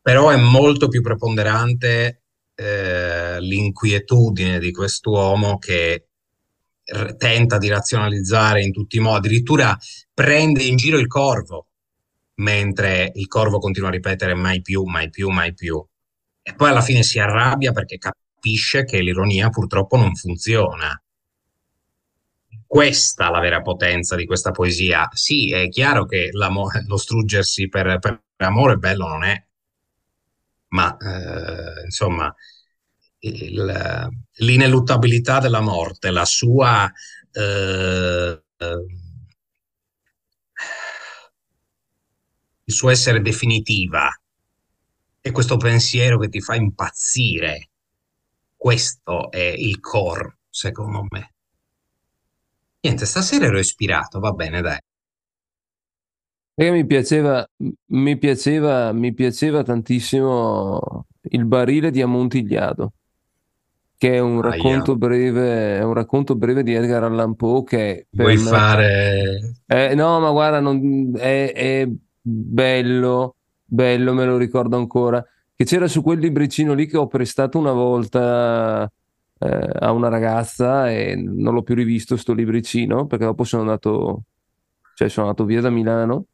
Però 0.00 0.30
è 0.30 0.36
molto 0.36 0.88
più 0.88 1.02
preponderante 1.02 2.22
eh, 2.54 3.40
l'inquietudine 3.40 4.60
di 4.60 4.70
quest'uomo 4.70 5.58
che 5.58 6.06
r- 6.84 7.16
tenta 7.16 7.58
di 7.58 7.68
razionalizzare 7.68 8.62
in 8.62 8.72
tutti 8.72 8.96
i 8.96 9.00
modi, 9.00 9.26
addirittura 9.26 9.76
prende 10.14 10.62
in 10.62 10.76
giro 10.76 10.98
il 10.98 11.08
corvo, 11.08 11.66
mentre 12.36 13.10
il 13.14 13.26
corvo 13.26 13.58
continua 13.58 13.88
a 13.88 13.92
ripetere 13.92 14.34
mai 14.34 14.60
più, 14.62 14.84
mai 14.84 15.10
più, 15.10 15.28
mai 15.30 15.52
più. 15.52 15.84
E 16.42 16.54
poi 16.54 16.70
alla 16.70 16.80
fine 16.80 17.02
si 17.02 17.18
arrabbia 17.18 17.72
perché 17.72 17.98
capisce 17.98 18.84
che 18.84 19.00
l'ironia 19.00 19.48
purtroppo 19.48 19.96
non 19.96 20.14
funziona. 20.14 21.01
Questa 22.74 23.30
la 23.30 23.38
vera 23.40 23.60
potenza 23.60 24.16
di 24.16 24.24
questa 24.26 24.50
poesia. 24.50 25.06
Sì, 25.12 25.52
è 25.52 25.68
chiaro 25.68 26.06
che 26.06 26.30
lo 26.32 26.96
struggersi 26.96 27.68
per, 27.68 27.98
per 28.00 28.22
amore 28.38 28.78
bello 28.78 29.06
non 29.06 29.22
è, 29.22 29.46
ma 30.68 30.96
eh, 30.96 31.84
insomma, 31.84 32.34
il- 33.20 34.08
l'ineluttabilità 34.38 35.38
della 35.38 35.60
morte, 35.60 36.10
la 36.10 36.24
sua 36.24 36.90
eh, 37.32 38.42
il 42.64 42.72
suo 42.74 42.90
essere 42.90 43.20
definitiva 43.20 44.08
e 45.20 45.30
questo 45.30 45.56
pensiero 45.56 46.18
che 46.18 46.28
ti 46.28 46.40
fa 46.40 46.54
impazzire 46.54 47.70
Questo 48.56 49.30
è 49.30 49.40
il 49.56 49.80
core, 49.80 50.38
secondo 50.50 51.06
me. 51.10 51.31
Niente, 52.84 53.06
stasera 53.06 53.46
ero 53.46 53.60
ispirato, 53.60 54.18
va 54.18 54.32
bene, 54.32 54.60
dai. 54.60 54.78
Perché 56.52 56.72
mi 56.72 56.84
piaceva, 56.84 57.48
mi 57.86 58.18
piaceva, 58.18 58.92
mi 58.92 59.14
piaceva 59.14 59.62
tantissimo 59.62 61.06
il 61.30 61.44
barile 61.44 61.92
di 61.92 62.02
Amontillado, 62.02 62.92
che 63.96 64.14
è 64.14 64.18
un 64.18 64.40
racconto 64.40 64.96
breve, 64.96 65.78
è 65.78 65.82
un 65.84 65.94
racconto 65.94 66.34
breve 66.34 66.64
di 66.64 66.74
Edgar 66.74 67.04
Allan 67.04 67.36
Poe 67.36 67.62
che 67.62 68.06
per 68.10 68.26
Vuoi 68.26 68.36
me- 68.36 68.50
fare... 68.50 69.54
Eh, 69.64 69.94
no, 69.94 70.18
ma 70.18 70.30
guarda, 70.32 70.58
non- 70.58 71.12
è, 71.16 71.52
è 71.54 71.88
bello, 72.20 73.36
bello, 73.62 74.12
me 74.12 74.24
lo 74.24 74.36
ricordo 74.36 74.76
ancora, 74.76 75.24
che 75.54 75.64
c'era 75.64 75.86
su 75.86 76.02
quel 76.02 76.18
libricino 76.18 76.74
lì 76.74 76.86
che 76.86 76.96
ho 76.96 77.06
prestato 77.06 77.58
una 77.58 77.72
volta 77.72 78.90
eh, 79.42 79.70
a 79.80 79.92
una 79.92 80.08
ragazza 80.08 80.90
e 80.90 81.16
non 81.16 81.54
l'ho 81.54 81.62
più 81.62 81.74
rivisto 81.74 82.16
sto 82.16 82.32
libricino 82.32 83.06
perché 83.06 83.24
dopo 83.24 83.44
sono 83.44 83.62
andato, 83.62 84.22
cioè 84.94 85.08
sono 85.08 85.26
andato 85.26 85.44
via 85.44 85.60
da 85.60 85.70
Milano 85.70 86.26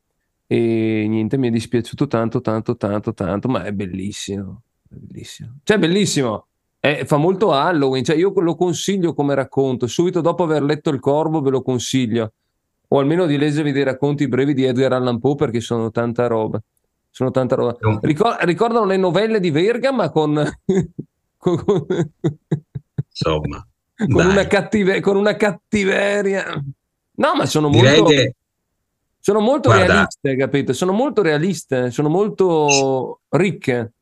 e 0.47 1.05
niente, 1.09 1.37
mi 1.37 1.49
è 1.49 1.51
dispiaciuto 1.51 2.07
tanto, 2.07 2.41
tanto, 2.41 2.77
tanto, 2.77 3.13
tanto, 3.13 3.49
ma 3.49 3.65
è 3.65 3.73
bellissimo, 3.73 4.63
è 4.89 4.95
bellissimo. 4.95 5.59
Cioè, 5.63 5.79
bellissimo. 5.79 6.47
Eh, 6.81 7.05
fa 7.05 7.17
molto 7.17 7.53
Halloween, 7.53 8.03
cioè 8.03 8.17
io 8.17 8.33
lo 8.41 8.55
consiglio 8.55 9.13
come 9.13 9.35
racconto, 9.35 9.87
subito 9.87 10.21
dopo 10.21 10.45
aver 10.45 10.63
letto 10.63 10.91
Il 10.91 11.01
Corvo 11.01 11.43
ve 11.43 11.51
lo 11.51 11.61
consiglio 11.61 12.33
o 12.89 12.99
almeno 12.99 13.27
di 13.27 13.37
leggervi 13.37 13.73
dei 13.73 13.83
racconti 13.83 14.29
brevi 14.29 14.55
di 14.55 14.65
Edgar 14.65 14.95
Allan 14.95 15.19
Poe 15.19 15.35
perché 15.35 15.61
sono 15.61 15.91
tanta 15.91 16.27
roba. 16.27 16.61
Sono 17.11 17.31
tanta 17.31 17.55
roba. 17.55 17.77
Ricor- 18.01 18.43
ricordano 18.45 18.87
le 18.87 18.97
novelle 18.97 19.41
di 19.41 19.51
Verga, 19.51 19.93
ma 19.93 20.09
con, 20.11 20.43
con- 21.37 21.87
Insomma, 23.21 23.67
con 24.09 24.27
una 24.27 24.47
cattive- 24.47 25.01
con 25.01 25.17
una 25.17 25.37
cattiveria. 25.37 26.45
No, 27.17 27.35
ma 27.35 27.47
sono 27.47 27.69
Direi 27.69 28.01
molto, 28.01 28.15
che 28.15 28.35
sono 29.19 29.41
molto 29.41 29.71
Guarda. 29.71 29.85
realiste, 29.87 30.37
capito? 30.37 30.73
Sono 30.73 30.93
molto 30.93 31.23
realiste, 31.23 31.91
sono 31.91 32.09
molto 32.09 33.21
ricche. 33.31 33.93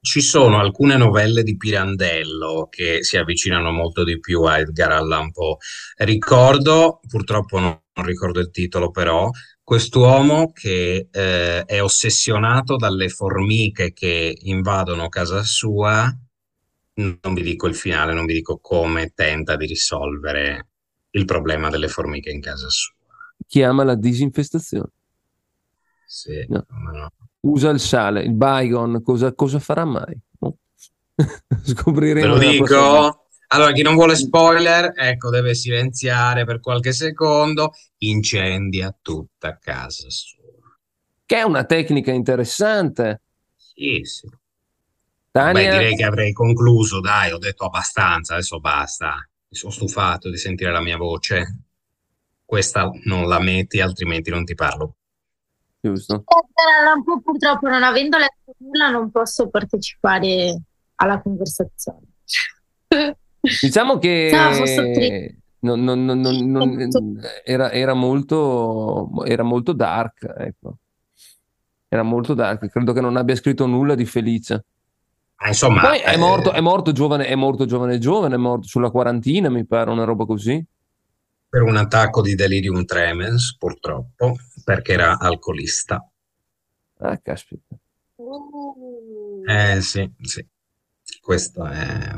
ci 0.00 0.20
sono 0.20 0.58
alcune 0.58 0.96
novelle 0.96 1.42
di 1.42 1.56
Pirandello 1.56 2.66
che 2.70 3.02
si 3.02 3.16
avvicinano 3.16 3.70
molto 3.72 4.04
di 4.04 4.18
più 4.20 4.42
a 4.42 4.58
Edgar 4.58 4.92
Allan 4.92 5.30
Poe. 5.32 5.56
Ricordo, 5.96 7.00
purtroppo 7.06 7.58
non, 7.58 7.78
non 7.92 8.06
ricordo 8.06 8.40
il 8.40 8.50
titolo 8.50 8.90
però, 8.90 9.28
quest'uomo 9.62 10.52
che 10.52 11.08
eh, 11.10 11.64
è 11.64 11.82
ossessionato 11.82 12.76
dalle 12.76 13.08
formiche 13.10 13.92
che 13.92 14.36
invadono 14.42 15.08
casa 15.08 15.42
sua. 15.42 16.10
Non 16.98 17.34
vi 17.34 17.42
dico 17.42 17.68
il 17.68 17.76
finale, 17.76 18.12
non 18.12 18.26
vi 18.26 18.32
dico 18.34 18.58
come 18.58 19.12
tenta 19.14 19.54
di 19.56 19.66
risolvere 19.66 20.66
il 21.10 21.24
problema 21.24 21.70
delle 21.70 21.86
formiche 21.88 22.30
in 22.30 22.40
casa 22.40 22.68
sua. 22.68 22.94
Chiama 23.46 23.84
la 23.84 23.94
disinfestazione. 23.94 24.90
Sì, 26.06 26.44
No. 26.48 26.66
no. 26.92 27.12
Usa 27.40 27.70
il 27.70 27.78
sale, 27.78 28.22
il 28.22 28.34
Baygon, 28.34 29.00
cosa, 29.02 29.32
cosa 29.32 29.60
farà 29.60 29.84
mai? 29.84 30.18
No. 30.40 30.56
Scopriremo 31.64 32.20
Ve 32.20 32.26
lo 32.26 32.36
nella 32.38 32.56
prossima- 32.56 32.80
dico. 33.06 33.22
Allora, 33.50 33.72
chi 33.72 33.82
non 33.82 33.94
vuole 33.94 34.14
spoiler, 34.16 34.92
ecco, 34.96 35.30
deve 35.30 35.54
silenziare 35.54 36.44
per 36.44 36.60
qualche 36.60 36.92
secondo. 36.92 37.70
Incendia 37.98 38.94
tutta 39.00 39.56
casa 39.56 40.10
sua. 40.10 40.42
Che 41.24 41.36
è 41.36 41.42
una 41.42 41.64
tecnica 41.64 42.10
interessante. 42.10 43.22
Sì, 43.56 44.00
sì. 44.02 44.28
Tania, 45.30 45.52
Beh, 45.52 45.70
direi 45.70 45.96
che 45.96 46.04
avrei 46.04 46.32
concluso, 46.32 47.00
dai, 47.00 47.32
ho 47.32 47.38
detto 47.38 47.64
abbastanza, 47.64 48.34
adesso 48.34 48.60
basta. 48.60 49.14
Mi 49.48 49.56
sono 49.56 49.72
stufato 49.72 50.30
di 50.30 50.36
sentire 50.36 50.70
la 50.70 50.80
mia 50.80 50.96
voce. 50.96 51.58
Questa 52.44 52.90
non 53.04 53.28
la 53.28 53.38
metti, 53.40 53.80
altrimenti 53.80 54.30
non 54.30 54.44
ti 54.44 54.54
parlo. 54.54 54.94
giusto. 55.80 56.24
Poe, 56.24 57.20
purtroppo 57.22 57.68
non 57.68 57.82
avendo 57.82 58.16
letto 58.18 58.54
nulla 58.58 58.88
non 58.90 59.10
posso 59.10 59.48
partecipare 59.48 60.60
alla 60.96 61.20
conversazione. 61.20 62.06
Diciamo 63.60 63.98
che 63.98 65.36
No, 65.60 65.74
non- 65.74 66.04
non- 66.04 66.20
non- 66.20 66.50
non- 66.50 66.74
non- 66.74 67.20
era, 67.44 67.70
era 67.72 67.92
molto, 67.94 69.10
era 69.24 69.42
molto 69.42 69.72
dark, 69.72 70.24
ecco. 70.38 70.76
Era 71.88 72.02
molto 72.02 72.34
dark. 72.34 72.68
Credo 72.68 72.92
che 72.92 73.00
non 73.00 73.16
abbia 73.16 73.34
scritto 73.34 73.66
nulla 73.66 73.94
di 73.94 74.04
felice. 74.04 74.64
Ma 75.40 75.48
insomma, 75.48 75.82
Poi 75.82 76.00
è 76.00 76.14
eh, 76.14 76.16
morto, 76.16 76.52
è 76.52 76.60
morto 76.60 76.90
giovane, 76.90 77.26
è 77.26 77.34
morto 77.36 77.64
giovane 77.64 77.98
giovane, 77.98 78.34
è 78.34 78.38
morto 78.38 78.66
sulla 78.66 78.90
quarantina, 78.90 79.48
mi 79.48 79.64
pare, 79.64 79.90
una 79.90 80.04
roba 80.04 80.24
così. 80.24 80.64
per 81.48 81.62
un 81.62 81.76
attacco 81.76 82.20
di 82.22 82.34
delirium 82.34 82.84
tremens, 82.84 83.56
purtroppo, 83.56 84.36
perché 84.64 84.92
era 84.92 85.18
alcolista. 85.18 86.04
Ah, 86.98 87.18
caspita. 87.18 87.76
Uh. 88.16 89.42
Eh 89.46 89.80
sì, 89.80 90.10
sì. 90.20 90.44
Questo 91.20 91.64
è... 91.66 92.14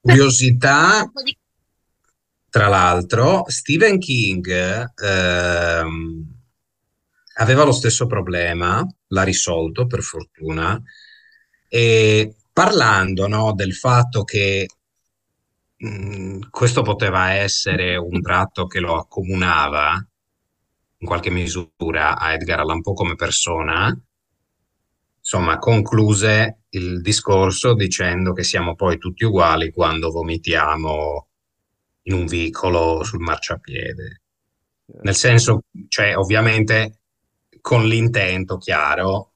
Curiosità, 0.00 1.10
tra 2.50 2.68
l'altro, 2.68 3.44
Stephen 3.48 3.98
King 3.98 4.92
ehm, 4.94 6.34
aveva 7.36 7.64
lo 7.64 7.72
stesso 7.72 8.06
problema, 8.06 8.86
l'ha 9.12 9.22
risolto 9.22 9.86
per 9.86 10.02
fortuna, 10.02 10.80
e 11.68 12.34
parlando, 12.52 13.28
no, 13.28 13.52
del 13.54 13.74
fatto 13.74 14.24
che 14.24 14.66
mh, 15.76 16.48
questo 16.50 16.82
poteva 16.82 17.32
essere 17.32 17.96
un 17.96 18.20
tratto 18.20 18.66
che 18.66 18.80
lo 18.80 18.96
accomunava 18.96 19.94
in 20.98 21.06
qualche 21.06 21.30
misura 21.30 22.18
a 22.18 22.32
Edgar 22.32 22.60
Allan 22.60 22.82
Poe 22.82 22.94
come 22.94 23.14
persona, 23.14 23.96
insomma, 25.18 25.58
concluse 25.58 26.62
il 26.70 27.00
discorso 27.00 27.74
dicendo 27.74 28.32
che 28.32 28.42
siamo 28.44 28.74
poi 28.74 28.98
tutti 28.98 29.24
uguali 29.24 29.72
quando 29.72 30.10
vomitiamo 30.10 31.28
in 32.02 32.14
un 32.14 32.26
vicolo 32.26 33.02
sul 33.02 33.20
marciapiede. 33.20 34.22
Nel 35.02 35.14
senso, 35.14 35.62
cioè, 35.88 36.16
ovviamente 36.16 36.99
con 37.60 37.86
l'intento 37.86 38.56
chiaro 38.58 39.32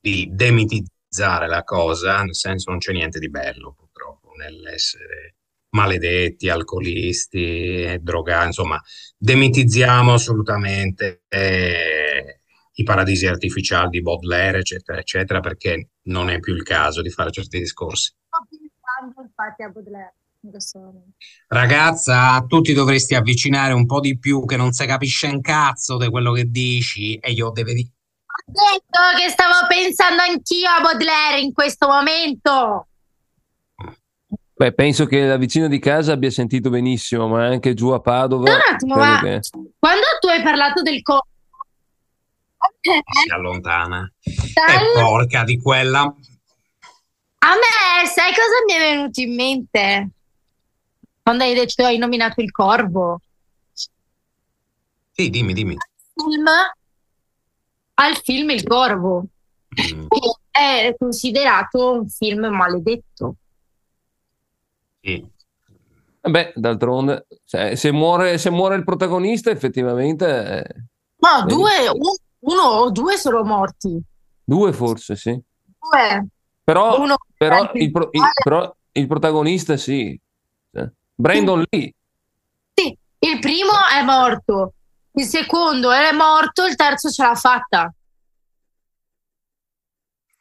di 0.00 0.28
demitizzare 0.30 1.46
la 1.48 1.62
cosa, 1.64 2.22
nel 2.22 2.34
senso 2.34 2.70
non 2.70 2.78
c'è 2.78 2.92
niente 2.92 3.18
di 3.18 3.28
bello 3.28 3.74
purtroppo 3.76 4.32
nell'essere 4.36 5.36
maledetti, 5.70 6.48
alcolisti, 6.48 7.82
e 7.82 7.98
drogati, 8.00 8.46
insomma, 8.46 8.80
demitizziamo 9.16 10.12
assolutamente 10.12 11.22
eh, 11.28 12.40
i 12.74 12.82
paradisi 12.82 13.26
artificiali 13.26 13.90
di 13.90 14.02
Baudelaire, 14.02 14.58
eccetera, 14.58 14.98
eccetera, 14.98 15.40
perché 15.40 15.90
non 16.04 16.30
è 16.30 16.40
più 16.40 16.54
il 16.54 16.62
caso 16.62 17.02
di 17.02 17.10
fare 17.10 17.30
certi 17.30 17.58
discorsi. 17.58 18.14
Sto 18.26 18.46
pensando 18.48 19.22
infatti 19.22 19.62
a 19.62 19.68
Baudelaire. 19.68 20.14
Ragazza, 21.48 22.44
tu 22.46 22.60
ti 22.60 22.72
dovresti 22.72 23.14
avvicinare 23.14 23.72
un 23.72 23.86
po' 23.86 24.00
di 24.00 24.18
più, 24.18 24.44
che 24.44 24.56
non 24.56 24.72
si 24.72 24.86
capisce 24.86 25.26
un 25.26 25.40
cazzo 25.40 25.96
di 25.98 26.08
quello 26.08 26.32
che 26.32 26.44
dici, 26.50 27.16
e 27.16 27.32
io 27.32 27.50
devo 27.50 27.72
dire. 27.72 27.88
Ho 28.26 28.52
detto 28.52 29.00
che 29.22 29.28
stavo 29.28 29.66
pensando 29.68 30.22
anch'io 30.22 30.68
a 30.68 30.80
Baudelaire 30.80 31.40
in 31.40 31.52
questo 31.52 31.86
momento. 31.88 32.86
Beh, 34.54 34.72
penso 34.72 35.06
che 35.06 35.24
la 35.26 35.36
vicina 35.36 35.68
di 35.68 35.78
casa 35.78 36.12
abbia 36.12 36.30
sentito 36.30 36.68
benissimo, 36.70 37.28
ma 37.28 37.46
anche 37.46 37.74
giù 37.74 37.88
a 37.88 38.00
Padova. 38.00 38.50
Un 38.50 38.58
attimo, 38.74 38.94
ma 38.96 39.20
che- 39.20 39.40
quando 39.78 40.04
tu 40.20 40.28
hai 40.28 40.42
parlato 40.42 40.82
del 40.82 41.00
corpo, 41.02 41.26
Si 42.82 43.32
allontana. 43.32 44.10
E 44.22 44.32
sai- 44.52 44.92
porca 44.94 45.44
di 45.44 45.58
quella. 45.60 46.00
a 46.02 47.48
me 47.54 48.06
sai 48.06 48.32
cosa 48.32 48.64
mi 48.66 48.72
è 48.74 48.78
venuto 48.94 49.20
in 49.20 49.34
mente? 49.34 50.10
Quando 51.22 51.44
hai 51.44 51.54
detto 51.54 51.84
hai 51.84 51.98
nominato 51.98 52.40
il 52.40 52.50
corvo. 52.50 53.20
Sì, 55.12 55.28
dimmi, 55.30 55.52
dimmi. 55.52 55.76
Film, 56.14 56.46
al 57.94 58.16
film 58.22 58.50
Il 58.50 58.62
Corvo, 58.66 59.24
Mm, 59.70 60.06
che 60.08 60.18
è 60.50 60.94
considerato 60.98 61.92
un 61.92 62.08
film 62.08 62.46
maledetto. 62.46 63.36
sì. 65.00 65.24
Beh, 66.22 66.52
d'altronde, 66.54 67.26
cioè, 67.44 67.74
se 67.76 67.92
muore, 67.92 68.36
se 68.36 68.50
muore 68.50 68.76
il 68.76 68.84
protagonista, 68.84 69.50
effettivamente, 69.50 70.26
eh, 70.26 70.74
No, 71.16 71.44
Vedi? 71.44 71.54
due, 71.54 71.88
un- 71.88 72.16
uno 72.52 72.62
o 72.62 72.90
due 72.90 73.16
sono 73.16 73.42
morti. 73.42 73.98
due 74.44 74.72
forse, 74.72 75.16
sì. 75.16 75.30
Due. 75.30 76.26
Però, 76.64 77.00
Uno 77.00 77.16
però, 77.36 77.70
il 77.74 77.82
il, 77.82 77.90
pro- 77.90 78.08
il- 78.12 78.22
però 78.42 78.76
il 78.92 79.06
protagonista 79.06 79.76
sì. 79.76 80.18
Eh, 80.72 80.92
Brandon 81.20 81.62
Lee. 81.68 81.92
Sì, 82.72 82.96
il 83.18 83.38
primo 83.40 83.72
è 83.92 84.02
morto, 84.02 84.74
il 85.12 85.24
secondo 85.26 85.90
è 85.90 86.12
morto, 86.12 86.64
il 86.64 86.74
terzo 86.76 87.10
ce 87.10 87.22
l'ha 87.22 87.34
fatta. 87.34 87.94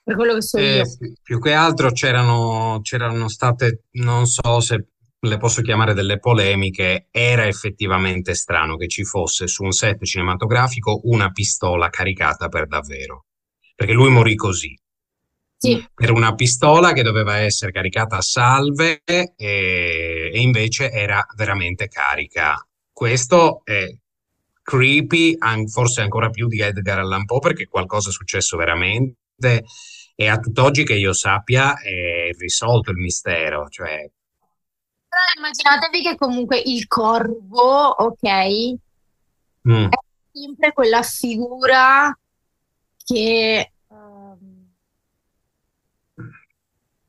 per 0.01 0.15
quello 0.15 0.33
che 0.35 0.41
so 0.41 0.57
Eh, 0.57 0.77
io. 0.77 0.97
più 0.97 1.13
più 1.21 1.39
che 1.39 1.53
altro 1.53 1.91
c'erano 1.91 2.79
c'erano 2.81 3.27
state, 3.27 3.83
non 3.91 4.25
so 4.25 4.59
se 4.59 4.87
le 5.19 5.37
posso 5.37 5.61
chiamare 5.61 5.93
delle 5.93 6.17
polemiche, 6.17 7.09
era 7.11 7.45
effettivamente 7.45 8.33
strano 8.33 8.75
che 8.75 8.87
ci 8.87 9.03
fosse 9.03 9.47
su 9.47 9.63
un 9.63 9.71
set 9.71 10.03
cinematografico 10.05 11.01
una 11.03 11.29
pistola 11.29 11.89
caricata 11.89 12.47
per 12.47 12.67
davvero, 12.67 13.25
perché 13.75 13.93
lui 13.93 14.09
morì 14.09 14.35
così. 14.35 14.75
Sì, 15.61 15.85
Per 15.93 16.11
una 16.11 16.35
pistola 16.35 16.93
che 16.93 17.01
doveva 17.01 17.37
essere 17.37 17.73
caricata 17.73 18.17
a 18.17 18.21
salve 18.21 19.01
e, 19.05 20.31
e 20.33 20.39
invece 20.39 20.89
era 20.89 21.25
veramente 21.35 21.89
carica. 21.89 22.65
Questo 22.93 23.61
è 23.65 23.85
creepy, 24.61 25.37
forse 25.67 26.01
ancora 26.01 26.29
più 26.29 26.47
di 26.47 26.61
Edgar 26.61 26.99
Allan 26.99 27.25
Poe, 27.25 27.39
perché 27.39 27.67
qualcosa 27.67 28.09
è 28.09 28.13
successo 28.13 28.55
veramente 28.55 29.17
e 30.15 30.27
a 30.27 30.37
tutt'oggi 30.37 30.83
che 30.85 30.95
io 30.95 31.13
sappia 31.13 31.77
è 31.79 32.29
risolto 32.37 32.91
il 32.91 32.97
mistero. 32.97 33.67
Cioè, 33.67 34.09
però 35.09 35.21
immaginatevi 35.37 36.03
che 36.03 36.15
comunque 36.15 36.57
il 36.59 36.87
corvo, 36.87 37.87
ok, 37.87 38.21
è 38.21 38.77
mm, 39.69 39.87
sempre 40.31 40.73
quella 40.73 41.01
figura 41.01 42.17
che 43.03 43.71
ehm, 43.89 44.67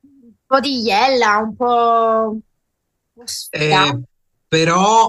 un 0.01 0.33
po' 0.51 0.59
di 0.59 0.81
iella, 0.81 1.37
un 1.37 1.55
po'. 1.55 2.39
Eh, 3.51 3.99
però 4.47 5.07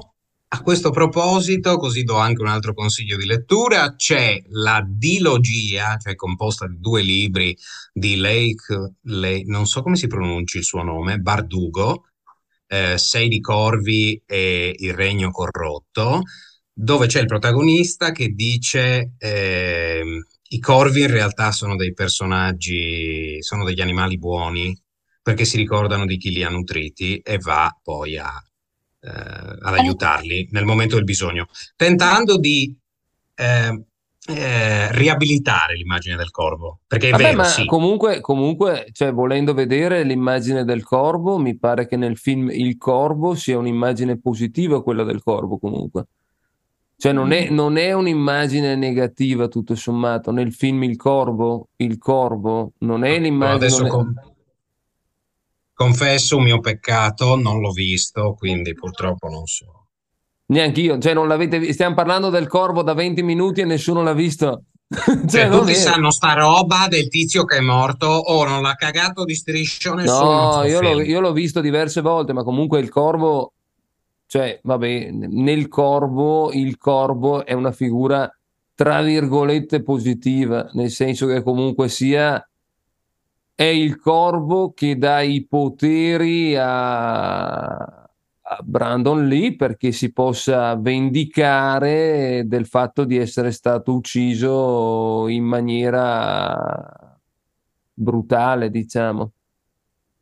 a 0.54 0.62
questo 0.62 0.90
proposito, 0.90 1.78
così 1.78 2.04
do 2.04 2.16
anche 2.16 2.42
un 2.42 2.48
altro 2.48 2.74
consiglio 2.74 3.16
di 3.16 3.26
lettura, 3.26 3.96
c'è 3.96 4.40
la 4.50 4.84
dilogia, 4.86 5.96
cioè 5.96 6.14
composta 6.14 6.68
di 6.68 6.78
due 6.78 7.02
libri 7.02 7.56
di 7.92 8.16
Lake, 8.16 8.94
Le- 9.02 9.42
non 9.46 9.66
so 9.66 9.82
come 9.82 9.96
si 9.96 10.06
pronunci 10.06 10.58
il 10.58 10.64
suo 10.64 10.82
nome, 10.82 11.18
Bardugo, 11.18 12.04
eh, 12.68 12.98
Sei 12.98 13.28
di 13.28 13.40
Corvi 13.40 14.22
e 14.24 14.74
Il 14.78 14.94
Regno 14.94 15.30
Corrotto, 15.30 16.22
dove 16.72 17.06
c'è 17.06 17.20
il 17.20 17.26
protagonista 17.26 18.12
che 18.12 18.28
dice 18.28 19.14
ehm, 19.18 20.24
i 20.50 20.58
corvi 20.60 21.00
in 21.00 21.10
realtà 21.10 21.50
sono 21.50 21.76
dei 21.76 21.94
personaggi, 21.94 23.42
sono 23.42 23.64
degli 23.64 23.80
animali 23.80 24.18
buoni 24.18 24.78
perché 25.22 25.44
si 25.44 25.56
ricordano 25.56 26.04
di 26.04 26.16
chi 26.16 26.30
li 26.30 26.42
ha 26.42 26.48
nutriti 26.50 27.18
e 27.18 27.38
va 27.38 27.74
poi 27.82 28.18
a, 28.18 28.30
eh, 29.00 29.08
ad 29.08 29.74
aiutarli 29.74 30.48
nel 30.50 30.64
momento 30.64 30.96
del 30.96 31.04
bisogno, 31.04 31.46
tentando 31.76 32.38
di 32.38 32.76
eh, 33.34 33.84
eh, 34.24 34.92
riabilitare 34.92 35.74
l'immagine 35.74 36.16
del 36.16 36.30
corvo, 36.30 36.80
perché 36.86 37.08
è 37.08 37.10
Vabbè, 37.10 37.22
vero, 37.22 37.36
ma 37.38 37.44
sì. 37.44 37.64
comunque, 37.66 38.20
comunque, 38.20 38.88
cioè, 38.92 39.12
volendo 39.12 39.54
vedere 39.54 40.04
l'immagine 40.04 40.64
del 40.64 40.84
corvo, 40.84 41.38
mi 41.38 41.56
pare 41.56 41.86
che 41.86 41.96
nel 41.96 42.16
film 42.16 42.48
Il 42.50 42.76
Corvo 42.76 43.34
sia 43.34 43.58
un'immagine 43.58 44.20
positiva 44.20 44.82
quella 44.82 45.02
del 45.02 45.22
corvo 45.22 45.58
comunque. 45.58 46.06
Cioè 46.96 47.10
non 47.12 47.32
è, 47.32 47.50
non 47.50 47.78
è 47.78 47.92
un'immagine 47.92 48.76
negativa 48.76 49.48
tutto 49.48 49.74
sommato. 49.74 50.30
Nel 50.30 50.52
film 50.52 50.84
Il 50.84 50.94
Corvo, 50.94 51.70
Il 51.78 51.98
Corvo 51.98 52.74
non 52.78 53.02
è 53.02 53.16
No, 53.16 53.22
l'immagine... 53.24 53.56
adesso 53.56 53.78
non 53.78 53.86
è- 53.86 53.90
con- 53.90 54.14
confesso 55.74 56.36
un 56.36 56.44
mio 56.44 56.60
peccato, 56.60 57.36
non 57.36 57.60
l'ho 57.60 57.70
visto, 57.72 58.34
quindi 58.38 58.74
purtroppo 58.74 59.28
non 59.28 59.46
so. 59.46 59.86
Neanch'io, 60.46 60.98
cioè 60.98 61.14
non 61.14 61.28
l'avete 61.28 61.58
vi- 61.58 61.72
Stiamo 61.72 61.94
parlando 61.94 62.28
del 62.28 62.46
Corvo 62.46 62.82
da 62.82 62.92
20 62.94 63.22
minuti 63.22 63.60
e 63.60 63.64
nessuno 63.64 64.02
l'ha 64.02 64.12
visto. 64.12 64.64
Cioè, 64.92 65.26
Cioè, 65.26 65.48
tutti 65.48 65.74
sanno 65.74 66.10
sta 66.10 66.34
roba 66.34 66.86
del 66.88 67.08
tizio 67.08 67.44
che 67.44 67.56
è 67.56 67.60
morto, 67.60 68.06
o 68.06 68.44
non 68.44 68.60
l'ha 68.60 68.74
cagato 68.74 69.24
di 69.24 69.34
striscio 69.34 69.94
nessuno. 69.94 70.56
No, 70.56 70.64
io 70.64 70.82
l'ho, 70.82 71.00
io 71.00 71.20
l'ho 71.20 71.32
visto 71.32 71.62
diverse 71.62 72.02
volte, 72.02 72.34
ma 72.34 72.42
comunque 72.42 72.78
il 72.80 72.90
corvo, 72.90 73.54
cioè, 74.26 74.60
vabbè, 74.62 75.10
nel 75.10 75.68
corvo, 75.68 76.52
il 76.52 76.76
corvo 76.76 77.46
è 77.46 77.54
una 77.54 77.72
figura, 77.72 78.30
tra 78.74 79.00
virgolette, 79.00 79.82
positiva, 79.82 80.68
nel 80.74 80.90
senso 80.90 81.26
che 81.26 81.42
comunque 81.42 81.88
sia, 81.88 82.46
è 83.62 83.66
il 83.66 83.96
corvo 84.00 84.72
che 84.72 84.98
dà 84.98 85.20
i 85.20 85.46
poteri 85.46 86.56
a, 86.58 88.08
Brandon 88.64 89.28
Lee 89.28 89.54
perché 89.54 89.92
si 89.92 90.12
possa 90.12 90.74
vendicare 90.74 92.42
del 92.44 92.66
fatto 92.66 93.04
di 93.04 93.16
essere 93.16 93.52
stato 93.52 93.94
ucciso 93.94 95.28
in 95.28 95.44
maniera 95.44 97.18
brutale, 97.94 98.68
diciamo. 98.68 99.30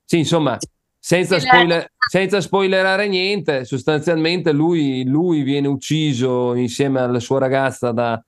Sì, 0.05 0.19
insomma, 0.19 0.59
senza, 0.99 1.41
spoiler- 1.41 1.91
senza 2.11 2.43
spoilerare 2.43 3.09
niente, 3.09 3.65
sostanzialmente 3.65 4.53
lui, 4.53 5.03
lui 5.05 5.43
viene 5.43 5.67
ucciso 5.67 6.55
insieme 6.55 7.01
alla 7.01 7.21
sua 7.21 7.39
ragazza 7.39 7.91
da, 7.91 8.23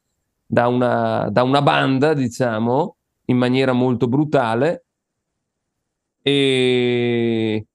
da 0.46 0.68
una, 0.68 1.28
da 1.30 1.42
una 1.42 1.60
banda, 1.60 2.14
diciamo, 2.14 2.96
in 3.26 3.36
maniera 3.36 3.72
molto 3.72 4.08
brutale. 4.08 4.84
E, 6.22 7.66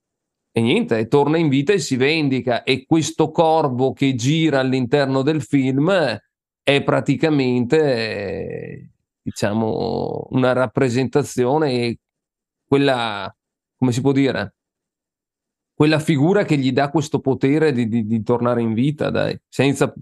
e 0.52 0.62
niente, 0.62 1.08
torna 1.08 1.38
in 1.38 1.50
vita 1.50 1.74
e 1.74 1.80
si 1.80 1.98
vendica. 1.98 2.64
E 2.64 2.86
questo 2.86 3.32
corvo 3.32 3.94
che 3.94 4.16
gira 4.16 4.60
all'interno 4.60 5.22
del 5.22 5.42
film 5.42 5.92
è 6.64 6.84
praticamente, 6.84 8.92
diciamo, 9.22 10.28
una 10.32 10.54
rappresentazione, 10.54 11.98
quella, 12.66 13.34
come 13.76 13.92
si 13.92 14.02
può 14.02 14.12
dire, 14.12 14.56
quella 15.74 16.00
figura 16.00 16.44
che 16.44 16.58
gli 16.58 16.72
dà 16.72 16.90
questo 16.90 17.20
potere 17.20 17.72
di, 17.72 17.88
di- 17.88 18.06
di 18.06 18.24
tornare 18.24 18.62
in 18.62 18.74
vita, 18.74 19.10
dai, 19.10 19.40
senza... 19.48 19.94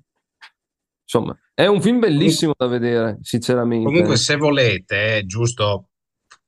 Insomma, 1.03 1.37
è 1.53 1.67
un 1.67 1.81
film 1.81 1.99
bellissimo 1.99 2.53
da 2.57 2.65
vedere, 2.65 3.19
sinceramente. 3.21 3.85
Comunque, 3.85 4.17
se 4.17 4.37
volete, 4.37 5.23
giusto 5.25 5.89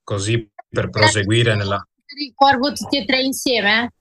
così 0.01 0.49
per 0.69 0.89
proseguire 0.89 1.55
nella... 1.55 1.85
Il 2.19 2.33
corvo 2.35 2.71
tutti 2.73 2.97
e 2.97 3.05
tre 3.05 3.21
insieme? 3.21 3.91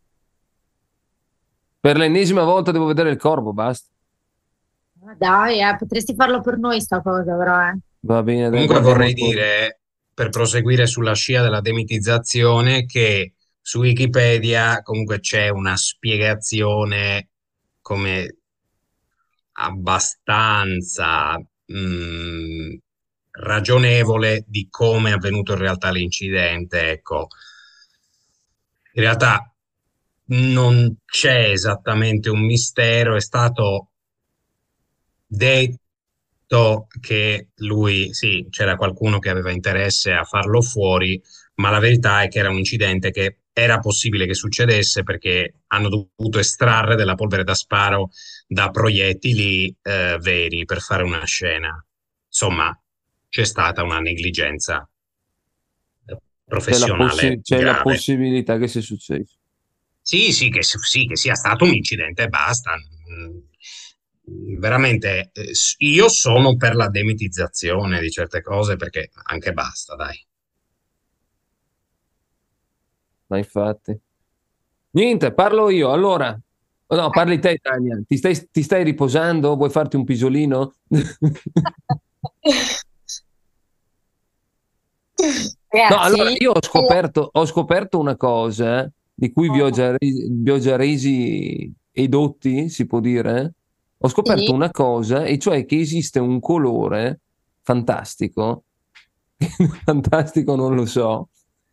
Per 1.81 1.97
l'ennesima 1.97 2.45
volta 2.45 2.73
devo 2.73 2.87
vedere 2.87 3.11
il 3.11 3.17
corvo, 3.17 3.53
basta. 3.53 3.89
Ma 5.03 5.15
Dai, 5.17 5.61
eh, 5.61 5.77
potresti 5.77 6.15
farlo 6.15 6.41
per 6.41 6.59
noi 6.59 6.81
sta 6.81 7.01
cosa, 7.01 7.37
però, 7.37 7.69
eh. 7.69 7.79
Va 8.01 8.23
bene. 8.23 8.51
Comunque 8.51 8.81
vorrei 8.81 9.13
dire, 9.13 9.81
per 10.13 10.31
proseguire 10.31 10.87
sulla 10.87 11.15
scia 11.15 11.43
della 11.43 11.61
demitizzazione, 11.61 12.87
che 12.87 13.35
su 13.61 13.81
Wikipedia 13.81 14.83
comunque 14.83 15.21
c'è 15.21 15.49
una 15.49 15.77
spiegazione 15.77 17.29
come 17.81 18.37
abbastanza 19.59 21.37
mh, 21.67 22.75
ragionevole 23.39 24.45
di 24.47 24.69
come 24.71 25.11
è 25.11 25.15
avvenuto 25.15 25.53
in 25.53 25.59
realtà 25.59 25.91
l'incidente. 25.91 26.91
Ecco, 26.91 27.29
in 28.93 29.03
realtà 29.03 29.55
non 30.29 30.97
c'è 31.05 31.51
esattamente 31.51 32.31
un 32.31 32.45
mistero, 32.45 33.17
è 33.17 33.21
stato 33.21 33.91
detto 35.27 36.87
che 37.01 37.49
lui, 37.57 38.13
sì, 38.15 38.47
c'era 38.51 38.77
qualcuno 38.77 39.19
che 39.19 39.31
aveva 39.31 39.51
interesse 39.51 40.13
a 40.13 40.25
farlo 40.25 40.63
fuori, 40.63 41.21
ma 41.57 41.71
la 41.71 41.79
verità 41.79 42.23
è 42.23 42.29
che 42.29 42.39
era 42.39 42.51
un 42.51 42.59
incidente 42.59 43.11
che 43.11 43.39
era 43.53 43.79
possibile 43.79 44.27
che 44.27 44.35
succedesse 44.35 45.03
perché 45.03 45.63
hanno 45.69 45.89
dovuto 45.89 46.39
estrarre 46.39 46.95
della 46.95 47.15
polvere 47.15 47.43
da 47.43 47.55
sparo 47.55 48.11
da 48.47 48.71
proiettili 48.71 49.75
eh, 49.83 50.19
veri 50.21 50.65
per 50.67 50.81
fare 50.81 51.03
una 51.03 51.25
scena. 51.25 51.83
Insomma, 52.27 52.79
c'è 53.37 53.45
stata 53.45 53.83
una 53.83 54.01
negligenza 54.01 54.89
eh, 56.07 56.15
C'è 56.15 56.15
la, 56.15 56.23
professionale 56.47 57.09
possi- 57.09 57.41
c'è 57.43 57.61
la 57.61 57.83
possibilità 57.83 58.57
che 58.57 58.67
sia 58.67 58.81
successo. 58.81 59.37
Sì, 60.01 60.33
sì, 60.33 60.49
che, 60.49 60.63
sì, 60.63 61.07
che 61.07 61.17
sia 61.17 61.35
stato 61.35 61.65
un 61.65 61.75
incidente 61.75 62.23
e 62.23 62.29
basta. 62.29 62.75
Mm, 62.77 63.39
Veramente, 64.59 65.31
eh, 65.35 65.51
io 65.79 66.09
sono 66.09 66.57
per 66.57 66.75
la 66.75 66.89
demitizzazione 66.89 68.01
di 68.01 68.11
certe 68.11 68.41
cose 68.41 68.77
perché 68.77 69.11
anche 69.25 69.53
basta, 69.53 69.95
dai. 69.97 70.27
Ma 73.27 73.37
infatti. 73.37 74.01
Niente, 74.93 75.35
parlo 75.35 75.69
io. 75.69 75.93
Allora, 75.93 76.37
no, 76.89 77.11
parli 77.11 77.39
te, 77.39 77.59
Tania. 77.59 78.01
Ti 78.07 78.17
stai, 78.17 78.49
ti 78.51 78.63
stai 78.63 78.83
riposando? 78.83 79.57
Vuoi 79.57 79.69
farti 79.71 79.97
un 79.97 80.05
pisolino? 80.05 80.75
No, 85.91 85.99
allora 85.99 86.31
io 86.31 86.53
ho 86.53 86.63
scoperto, 86.63 87.29
ho 87.33 87.45
scoperto 87.47 87.99
una 87.99 88.17
cosa 88.17 88.85
eh, 88.85 88.91
di 89.15 89.31
cui 89.33 89.51
vi 89.51 89.61
ho 89.61 89.71
già, 89.71 89.95
resi- 89.97 90.29
vi 90.31 90.51
ho 90.51 90.59
già 90.59 90.77
resi 90.77 91.73
edotti, 91.93 92.69
si 92.69 92.87
può 92.87 93.01
dire. 93.01 93.53
Ho 93.99 94.09
scoperto 94.09 94.45
Sì. 94.45 94.51
una 94.51 94.71
cosa, 94.71 95.25
e 95.25 95.39
cioè 95.39 95.65
che 95.67 95.79
esiste 95.79 96.19
un 96.19 96.39
colore 96.41 97.21
fantastico 97.63 98.65
fantastico 99.85 100.55
non 100.55 100.75
lo 100.75 100.87
so, 100.87 101.29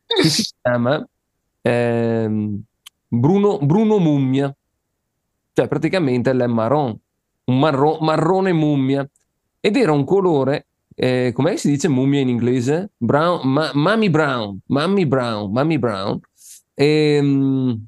che 0.05 0.27
si 0.29 0.43
chiama 0.61 1.05
ehm, 1.61 2.61
Bruno, 3.07 3.59
Bruno 3.59 3.99
Mummia, 3.99 4.53
cioè 5.53 5.67
praticamente 5.67 6.33
l'è 6.33 6.47
marron, 6.47 6.97
un 7.45 7.59
marro, 7.59 7.99
marrone 7.99 8.51
mummia, 8.53 9.07
ed 9.59 9.75
era 9.77 9.91
un 9.91 10.03
colore, 10.03 10.65
eh, 10.95 11.31
come 11.33 11.57
si 11.57 11.69
dice 11.69 11.87
mummia 11.87 12.19
in 12.19 12.29
inglese? 12.29 12.91
Brown, 12.97 13.47
ma, 13.49 13.71
Mummy 13.73 14.09
Brown, 14.09 14.59
Mummy 14.67 15.05
Brown, 15.05 15.51
Mummy 15.51 15.77
Brown, 15.77 16.19
e, 16.73 17.15
ehm, 17.15 17.87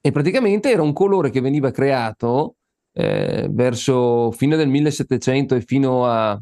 e 0.00 0.12
praticamente 0.12 0.70
era 0.70 0.82
un 0.82 0.92
colore 0.92 1.30
che 1.30 1.40
veniva 1.40 1.70
creato 1.70 2.56
eh, 2.92 3.48
verso 3.50 4.30
fine 4.32 4.56
del 4.56 4.68
1700 4.68 5.54
e 5.56 5.60
fino 5.62 6.06
a, 6.06 6.40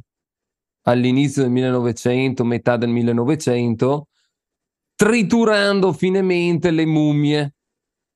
all'inizio 0.83 1.42
del 1.42 1.51
1900, 1.53 2.44
metà 2.44 2.77
del 2.77 2.90
1900, 2.90 4.09
triturando 4.94 5.92
finemente 5.92 6.70
le 6.70 6.87
mummie, 6.87 7.55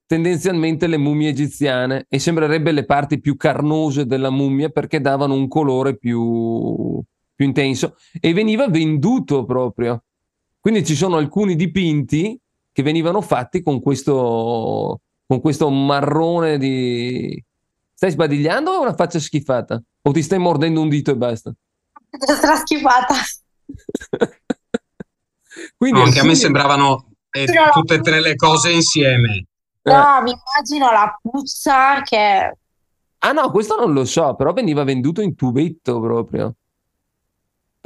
tendenzialmente 0.07 0.87
le 0.87 0.99
mummie 0.99 1.31
egiziane, 1.31 2.07
e 2.09 2.19
sembrerebbe 2.19 2.73
le 2.73 2.85
parti 2.85 3.21
più 3.21 3.37
carnose 3.37 4.07
della 4.07 4.31
mummia 4.31 4.69
perché 4.69 5.01
davano 5.01 5.35
un 5.35 5.49
colore 5.49 5.97
più, 5.97 7.01
più 7.37 7.45
intenso 7.45 7.97
e 8.19 8.33
veniva 8.33 8.67
venduto 8.69 9.45
proprio. 9.45 10.03
Quindi 10.59 10.85
ci 10.85 10.97
sono 10.97 11.17
alcuni 11.17 11.55
dipinti 11.55 12.37
che 12.73 12.83
venivano 12.83 13.21
fatti 13.21 13.63
con 13.63 13.81
questo, 13.81 15.01
con 15.25 15.41
questo 15.41 15.71
marrone 15.71 16.59
di... 16.59 17.41
Stai 17.95 18.11
sbadigliando 18.11 18.73
o 18.73 18.75
è 18.75 18.79
una 18.79 18.95
faccia 18.95 19.21
schifata? 19.21 19.81
O 20.03 20.11
ti 20.11 20.23
stai 20.23 20.39
mordendo 20.39 20.81
un 20.81 20.89
dito 20.89 21.13
e 21.13 21.17
basta? 21.17 21.55
Sarà 22.19 22.57
schifata. 22.57 23.15
Quindi 25.77 25.99
no, 25.99 26.05
anche 26.05 26.21
a 26.21 26.25
me 26.25 26.35
sembravano 26.35 27.13
eh, 27.31 27.47
tutte 27.73 27.95
e 27.95 28.01
tre 28.01 28.21
le 28.21 28.35
cose 28.35 28.71
insieme. 28.71 29.47
No, 29.83 30.19
eh. 30.19 30.23
mi 30.23 30.33
immagino 30.33 30.91
la 30.91 31.19
puzza 31.21 32.03
che... 32.03 32.57
Ah 33.19 33.33
no, 33.33 33.51
questo 33.51 33.77
non 33.77 33.93
lo 33.93 34.05
so, 34.05 34.35
però 34.35 34.53
veniva 34.53 34.85
venduto 34.85 35.21
in 35.21 35.35
tubetto 35.35 36.01
proprio. 36.01 36.55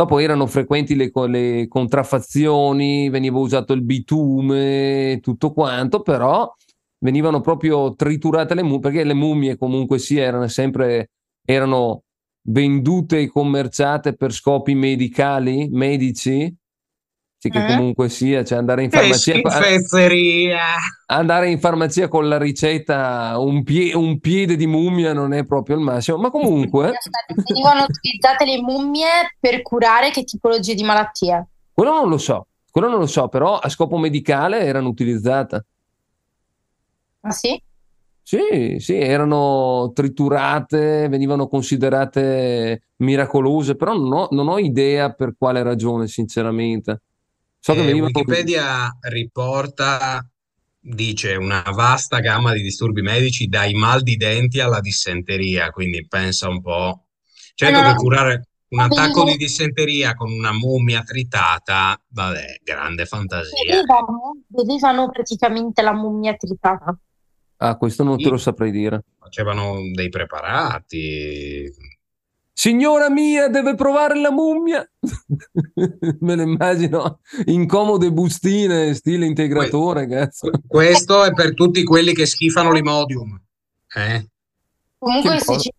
Dopo 0.01 0.19
erano 0.19 0.47
frequenti 0.47 0.95
le, 0.95 1.11
le 1.29 1.69
contraffazioni, 1.69 3.11
veniva 3.11 3.37
usato 3.37 3.75
il 3.75 3.83
bitume, 3.83 5.19
tutto 5.21 5.53
quanto, 5.53 6.01
però 6.01 6.51
venivano 7.01 7.43
proprio 7.43 7.95
triturate 7.95 8.55
le 8.55 8.63
mummie, 8.63 8.81
perché 8.81 9.05
le 9.05 9.13
mummie 9.13 9.59
comunque 9.59 9.99
sì, 9.99 10.17
erano 10.17 10.49
sempre 10.49 11.11
erano 11.45 12.05
vendute 12.49 13.19
e 13.19 13.29
commerciate 13.29 14.15
per 14.15 14.33
scopi 14.33 14.75
medicali, 14.75 15.69
medici, 15.71 16.51
sì, 17.41 17.49
che 17.49 17.65
eh? 17.65 17.75
comunque 17.75 18.11
sia, 18.11 18.45
cioè 18.45 18.59
andare 18.59 18.83
in 18.83 18.91
farmacia. 18.91 19.33
Andare 21.07 21.49
in 21.49 21.59
farmacia 21.59 22.07
con 22.07 22.29
la 22.29 22.37
ricetta, 22.37 23.39
un, 23.39 23.63
pie, 23.63 23.95
un, 23.95 24.21
piede 24.21 24.57
di 24.57 24.67
mummia 24.67 25.15
non 25.15 25.33
è 25.33 25.47
proprio 25.47 25.77
il 25.77 25.83
massimo, 25.83 26.19
ma 26.19 26.29
comunque. 26.29 26.93
Venivano 27.49 27.87
utilizzate 27.89 28.45
le 28.45 28.61
mummie 28.61 29.37
per 29.41 29.63
curare 29.63 30.11
che 30.11 30.25
tipologie 30.25 30.75
di 30.75 30.83
malattie? 30.83 31.47
Quello 31.73 31.93
non 31.93 32.11
lo 32.11 32.19
so, 32.19 32.47
quello 32.71 32.91
non 32.91 32.99
lo 32.99 33.07
so, 33.07 33.29
però 33.29 33.57
a 33.57 33.71
scopo 33.71 33.97
medicale 33.97 34.61
erano 34.61 34.89
utilizzate. 34.91 35.65
Ah 37.23 37.31
sì? 37.31 37.59
Sì, 38.23 38.77
sì, 38.81 38.97
erano 38.97 39.93
triturate, 39.95 41.09
venivano 41.09 41.49
considerate 41.49 42.83
miracolose, 42.97 43.77
però 43.77 43.97
non 43.97 44.13
ho, 44.13 44.29
non 44.31 44.49
ho 44.49 44.59
idea 44.59 45.11
per 45.15 45.35
quale 45.39 45.63
ragione, 45.63 46.07
sinceramente. 46.07 47.01
So 47.61 47.75
che 47.75 47.87
eh, 47.87 47.93
Wikipedia 47.93 48.97
riporta, 49.01 50.27
dice, 50.81 51.35
una 51.35 51.63
vasta 51.75 52.21
gamma 52.21 52.55
di 52.55 52.63
disturbi 52.63 53.03
medici 53.03 53.49
dai 53.49 53.75
mal 53.75 54.01
di 54.01 54.17
denti 54.17 54.61
alla 54.61 54.81
dissenteria, 54.81 55.71
quindi 55.71 56.07
pensa 56.07 56.49
un 56.49 56.63
po'. 56.63 57.05
Certo 57.55 57.77
allora, 57.77 57.93
che 57.93 57.97
curare 57.99 58.49
un 58.69 58.81
attacco 58.81 59.25
di 59.25 59.37
dissenteria 59.37 60.15
con 60.15 60.33
una 60.33 60.53
mummia 60.53 61.03
tritata, 61.03 62.01
vabbè, 62.09 62.61
grande 62.65 63.05
fantasia. 63.05 63.53
Vedevano, 63.63 64.43
vedevano 64.47 65.11
praticamente 65.11 65.83
la 65.83 65.93
mummia 65.93 66.35
tritata. 66.37 66.99
Ah, 67.59 67.77
questo 67.77 68.05
non 68.05 68.17
sì. 68.17 68.25
te 68.25 68.31
lo 68.31 68.39
saprei 68.39 68.71
dire. 68.71 69.05
Facevano 69.19 69.81
dei 69.93 70.09
preparati, 70.09 71.71
Signora 72.61 73.09
mia, 73.09 73.49
deve 73.49 73.75
provare 73.75 74.21
la 74.21 74.31
mummia. 74.31 74.87
Me 76.21 76.37
lo 76.37 76.43
immagino 76.43 77.21
incomode 77.47 78.13
bustine, 78.13 78.93
stile 78.93 79.25
integratore. 79.25 80.07
Que- 80.07 80.29
questo 80.67 81.25
è 81.25 81.33
per 81.33 81.55
tutti 81.55 81.83
quelli 81.85 82.13
che 82.13 82.27
schifano 82.27 82.71
l'imodium. 82.71 83.41
Eh? 83.97 84.29
Comunque, 84.99 85.41
se 85.41 85.59
ci 85.59 85.71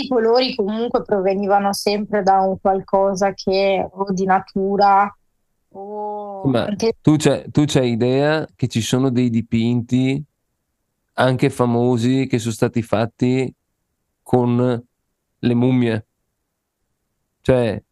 i 0.00 0.08
colori 0.08 0.56
comunque 0.56 1.04
provenivano 1.04 1.72
sempre 1.72 2.24
da 2.24 2.40
un 2.40 2.58
qualcosa 2.60 3.32
che 3.32 3.88
o 3.88 4.12
di 4.12 4.24
natura 4.24 5.16
o 5.68 6.42
Ma 6.46 6.64
anche... 6.64 6.96
tu, 7.00 7.14
c'hai, 7.16 7.48
tu 7.52 7.62
c'hai 7.64 7.92
idea 7.92 8.44
che 8.56 8.66
ci 8.66 8.80
sono 8.80 9.10
dei 9.10 9.30
dipinti 9.30 10.20
anche 11.12 11.48
famosi 11.48 12.26
che 12.26 12.40
sono 12.40 12.52
stati 12.52 12.82
fatti 12.82 13.54
con 14.20 14.84
le 15.38 15.54
mummie? 15.54 16.06
Cioè, 17.44 17.82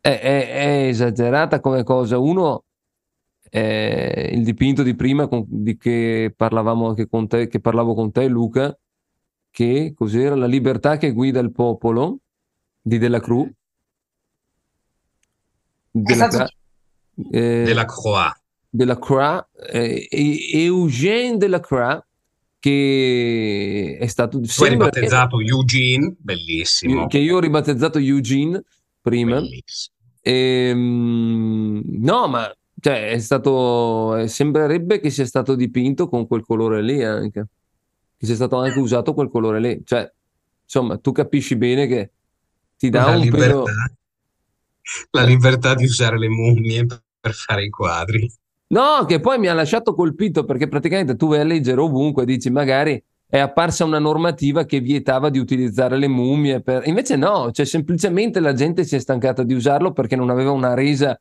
è, 0.00 0.08
è, 0.20 0.52
è 0.52 0.86
esagerata 0.88 1.60
come 1.60 1.84
cosa. 1.84 2.18
Uno, 2.18 2.64
è 3.48 4.30
il 4.32 4.42
dipinto 4.42 4.82
di 4.82 4.96
prima 4.96 5.28
con, 5.28 5.44
di 5.46 5.76
che 5.76 6.34
parlavamo 6.36 6.88
anche 6.88 7.08
con 7.08 7.28
te, 7.28 7.46
che 7.46 7.60
parlavo 7.60 7.94
con 7.94 8.10
te, 8.10 8.26
Luca, 8.26 8.76
che 9.48 9.92
cos'era? 9.94 10.34
La 10.34 10.46
libertà 10.46 10.96
che 10.96 11.12
guida 11.12 11.38
il 11.38 11.52
popolo 11.52 12.18
di 12.82 12.98
Della 12.98 13.20
Cruz. 13.20 13.48
Della, 15.92 16.26
esatto. 16.26 16.52
eh, 17.30 17.62
della 17.64 17.84
Croix. 17.84 18.32
Della 18.68 18.98
Croix, 18.98 19.46
eh, 19.70 20.08
Eugène 20.10 21.36
Della 21.36 21.60
Croix 21.60 22.04
che 22.60 23.96
è 23.98 24.06
stato... 24.06 24.38
Tu 24.38 24.62
hai 24.62 24.70
ribattezzato 24.70 25.38
che, 25.38 25.44
Eugene, 25.46 26.14
bellissimo. 26.16 27.06
Che 27.06 27.18
io 27.18 27.36
ho 27.36 27.40
ribattezzato 27.40 27.98
Eugene 27.98 28.62
prima. 29.00 29.40
E, 30.20 30.32
ehm, 30.32 31.82
no, 31.84 32.28
ma 32.28 32.54
cioè, 32.78 33.10
è 33.10 33.18
stato... 33.18 34.26
Sembrerebbe 34.28 35.00
che 35.00 35.10
sia 35.10 35.24
stato 35.24 35.54
dipinto 35.54 36.08
con 36.08 36.26
quel 36.26 36.44
colore 36.44 36.82
lì 36.82 37.02
anche. 37.02 37.46
Che 38.16 38.26
sia 38.26 38.34
stato 38.34 38.58
anche 38.58 38.78
usato 38.78 39.14
quel 39.14 39.30
colore 39.30 39.58
lì. 39.58 39.80
Cioè, 39.82 40.12
insomma, 40.62 40.98
tu 40.98 41.12
capisci 41.12 41.56
bene 41.56 41.86
che 41.86 42.10
ti 42.76 42.90
dà 42.90 43.06
la 43.06 43.16
un 43.16 43.20
libertà, 43.20 43.46
pelo... 43.46 43.64
La 45.12 45.22
libertà 45.22 45.74
di 45.74 45.84
usare 45.84 46.18
le 46.18 46.28
mummie 46.28 46.86
per 47.18 47.32
fare 47.32 47.64
i 47.64 47.70
quadri. 47.70 48.30
No, 48.72 49.04
che 49.04 49.18
poi 49.18 49.38
mi 49.38 49.48
ha 49.48 49.52
lasciato 49.52 49.94
colpito 49.94 50.44
perché 50.44 50.68
praticamente 50.68 51.16
tu 51.16 51.26
vai 51.28 51.40
a 51.40 51.44
leggere 51.44 51.80
ovunque 51.80 52.22
e 52.22 52.26
dici 52.26 52.50
magari 52.50 53.02
è 53.26 53.38
apparsa 53.38 53.84
una 53.84 53.98
normativa 53.98 54.64
che 54.64 54.78
vietava 54.80 55.28
di 55.28 55.38
utilizzare 55.38 55.96
le 55.96 56.06
mummie. 56.06 56.62
Per... 56.62 56.86
Invece 56.86 57.16
no, 57.16 57.50
cioè 57.50 57.66
semplicemente 57.66 58.38
la 58.38 58.52
gente 58.52 58.84
si 58.84 58.94
è 58.94 59.00
stancata 59.00 59.42
di 59.42 59.54
usarlo 59.54 59.92
perché 59.92 60.14
non 60.14 60.30
aveva 60.30 60.52
una 60.52 60.74
resa. 60.74 61.18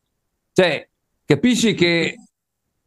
Cioè, 0.54 0.88
capisci 1.26 1.74
che... 1.74 2.16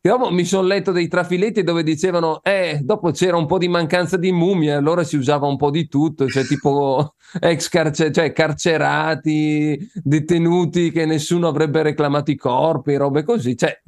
Dopo 0.01 0.31
mi 0.33 0.45
sono 0.45 0.67
letto 0.67 0.91
dei 0.91 1.07
trafiletti 1.07 1.63
dove 1.63 1.85
dicevano, 1.85 2.43
eh, 2.43 2.81
dopo 2.83 3.13
c'era 3.13 3.37
un 3.37 3.47
po' 3.47 3.59
di 3.59 3.69
mancanza 3.69 4.17
di 4.17 4.33
mummie, 4.33 4.73
allora 4.73 5.05
si 5.05 5.17
usava 5.17 5.47
un 5.47 5.57
po' 5.57 5.71
di 5.71 5.87
tutto, 5.87 6.27
cioè 6.27 6.45
tipo 6.45 7.15
ex 7.41 7.69
carcer- 7.69 8.13
cioè 8.13 8.33
carcerati, 8.33 9.79
detenuti 10.03 10.91
che 10.91 11.07
nessuno 11.07 11.47
avrebbe 11.47 11.83
reclamato 11.83 12.33
i 12.33 12.37
corpi, 12.37 12.97
robe 12.97 13.23
così. 13.23 13.57
Cioè, 13.57 13.81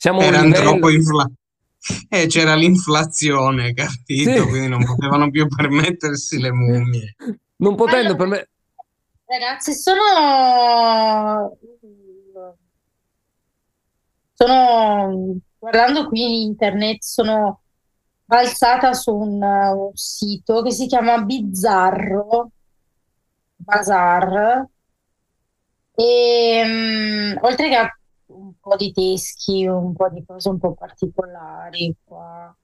siamo 0.00 0.22
Erano 0.22 0.44
livello... 0.44 0.70
troppo 0.70 0.88
infla... 0.88 1.30
Eh, 2.08 2.26
c'era 2.26 2.54
l'inflazione, 2.54 3.74
capito? 3.74 4.32
Sì. 4.32 4.48
Quindi 4.48 4.68
non 4.68 4.84
potevano 4.84 5.30
più 5.30 5.46
permettersi 5.46 6.38
le 6.38 6.52
mummie. 6.52 7.14
Non 7.56 7.74
potendo 7.74 8.12
allora, 8.12 8.16
permettere... 8.16 8.50
Ragazzi, 9.26 9.74
sono... 9.74 11.56
Sono... 14.34 15.38
Guardando 15.58 16.08
qui 16.08 16.22
in 16.22 16.48
internet, 16.48 17.02
sono 17.02 17.60
balzata 18.24 18.94
su 18.94 19.14
un, 19.14 19.42
un 19.42 19.90
sito 19.94 20.62
che 20.62 20.70
si 20.70 20.86
chiama 20.86 21.20
Bizzarro 21.22 22.50
Bazar 23.56 24.66
e 25.94 26.62
um, 26.64 27.38
oltre 27.42 27.68
che 27.68 27.76
a 27.76 27.99
po' 28.60 28.76
di 28.76 28.92
teschi, 28.92 29.66
un 29.66 29.94
po' 29.94 30.08
di 30.10 30.22
cose 30.24 30.48
un 30.48 30.58
po' 30.58 30.74
particolari 30.74 31.94
qua. 32.04 32.54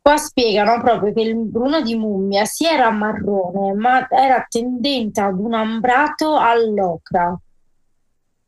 Qua 0.00 0.16
spiegano 0.16 0.80
proprio 0.80 1.12
che 1.12 1.20
il 1.20 1.36
bruno 1.36 1.80
di 1.82 1.94
mummia 1.94 2.44
si 2.44 2.64
era 2.64 2.90
marrone, 2.90 3.74
ma 3.74 4.08
era 4.08 4.44
tendente 4.48 5.20
ad 5.20 5.38
un 5.38 5.54
ambrato 5.54 6.36
all'ocra. 6.36 7.38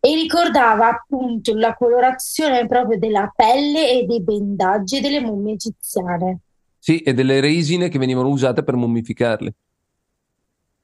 e 0.03 0.15
ricordava 0.15 0.89
appunto 0.89 1.55
la 1.55 1.75
colorazione 1.75 2.67
proprio 2.67 2.99
della 2.99 3.31
pelle 3.35 3.91
e 4.01 4.07
dei 4.07 4.23
bendaggi 4.23 5.01
delle 5.01 5.21
mummie 5.21 5.55
egiziane. 5.55 6.39
Sì, 6.79 7.01
e 7.01 7.13
delle 7.13 7.41
resine 7.41 7.89
che 7.91 7.99
venivano 7.99 8.29
usate 8.31 8.63
per 8.65 8.77
mummificarle. 8.77 9.55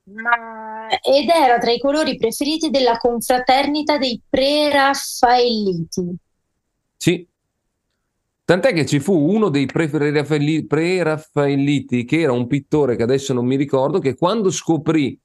Ma... 0.04 0.75
Ed 1.02 1.28
era 1.28 1.58
tra 1.58 1.72
i 1.72 1.78
colori 1.78 2.16
preferiti 2.16 2.70
della 2.70 2.96
confraternita 2.96 3.98
dei 3.98 4.20
preraffaelliti. 4.28 6.16
Sì. 6.96 7.26
Tant'è 8.44 8.72
che 8.72 8.86
ci 8.86 9.00
fu 9.00 9.12
uno 9.12 9.48
dei 9.48 9.66
pre-raffaelli- 9.66 10.66
preraffaelliti, 10.66 12.04
che 12.04 12.20
era 12.20 12.32
un 12.32 12.46
pittore 12.46 12.94
che 12.94 13.02
adesso 13.02 13.32
non 13.32 13.44
mi 13.44 13.56
ricordo, 13.56 13.98
che 13.98 14.14
quando 14.14 14.50
scoprì, 14.50 15.18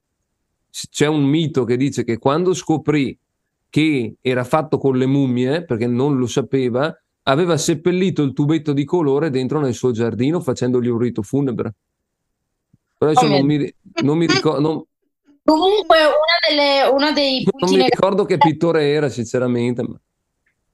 c'è 0.90 1.06
un 1.06 1.24
mito 1.24 1.64
che 1.64 1.78
dice 1.78 2.04
che 2.04 2.18
quando 2.18 2.54
scoprì 2.54 3.16
che 3.70 4.16
era 4.22 4.44
fatto 4.44 4.78
con 4.80 4.98
le 4.98 5.06
mummie, 5.06 5.64
perché 5.64 5.86
non 5.86 6.18
lo 6.18 6.26
sapeva, 6.26 6.94
aveva 7.24 7.58
seppellito 7.58 8.24
il 8.24 8.34
tubetto 8.34 8.74
di 8.74 8.84
colore 8.84 9.30
dentro 9.30 9.60
nel 9.60 9.74
suo 9.74 9.92
giardino 9.92 10.40
facendogli 10.40 10.88
un 10.88 10.98
rito 10.98 11.22
funebre. 11.22 11.74
Però 12.98 13.12
adesso 13.12 13.26
Oh 13.26 13.30
non 13.30 13.46
mi, 13.46 13.74
non 14.04 14.18
mi 14.18 14.26
ricordo, 14.28 14.60
non, 14.60 14.84
Comunque 15.44 15.98
una 15.98 16.38
delle, 16.48 16.84
uno 16.92 17.12
dei 17.14 17.44
non 17.44 17.52
punti 17.52 17.74
mi 17.76 17.82
negativi 17.82 17.90
ricordo 17.96 18.26
che 18.26 18.38
pittore 18.38 18.92
era, 18.92 19.10
sinceramente. 19.10 19.82
ma- 19.84 20.00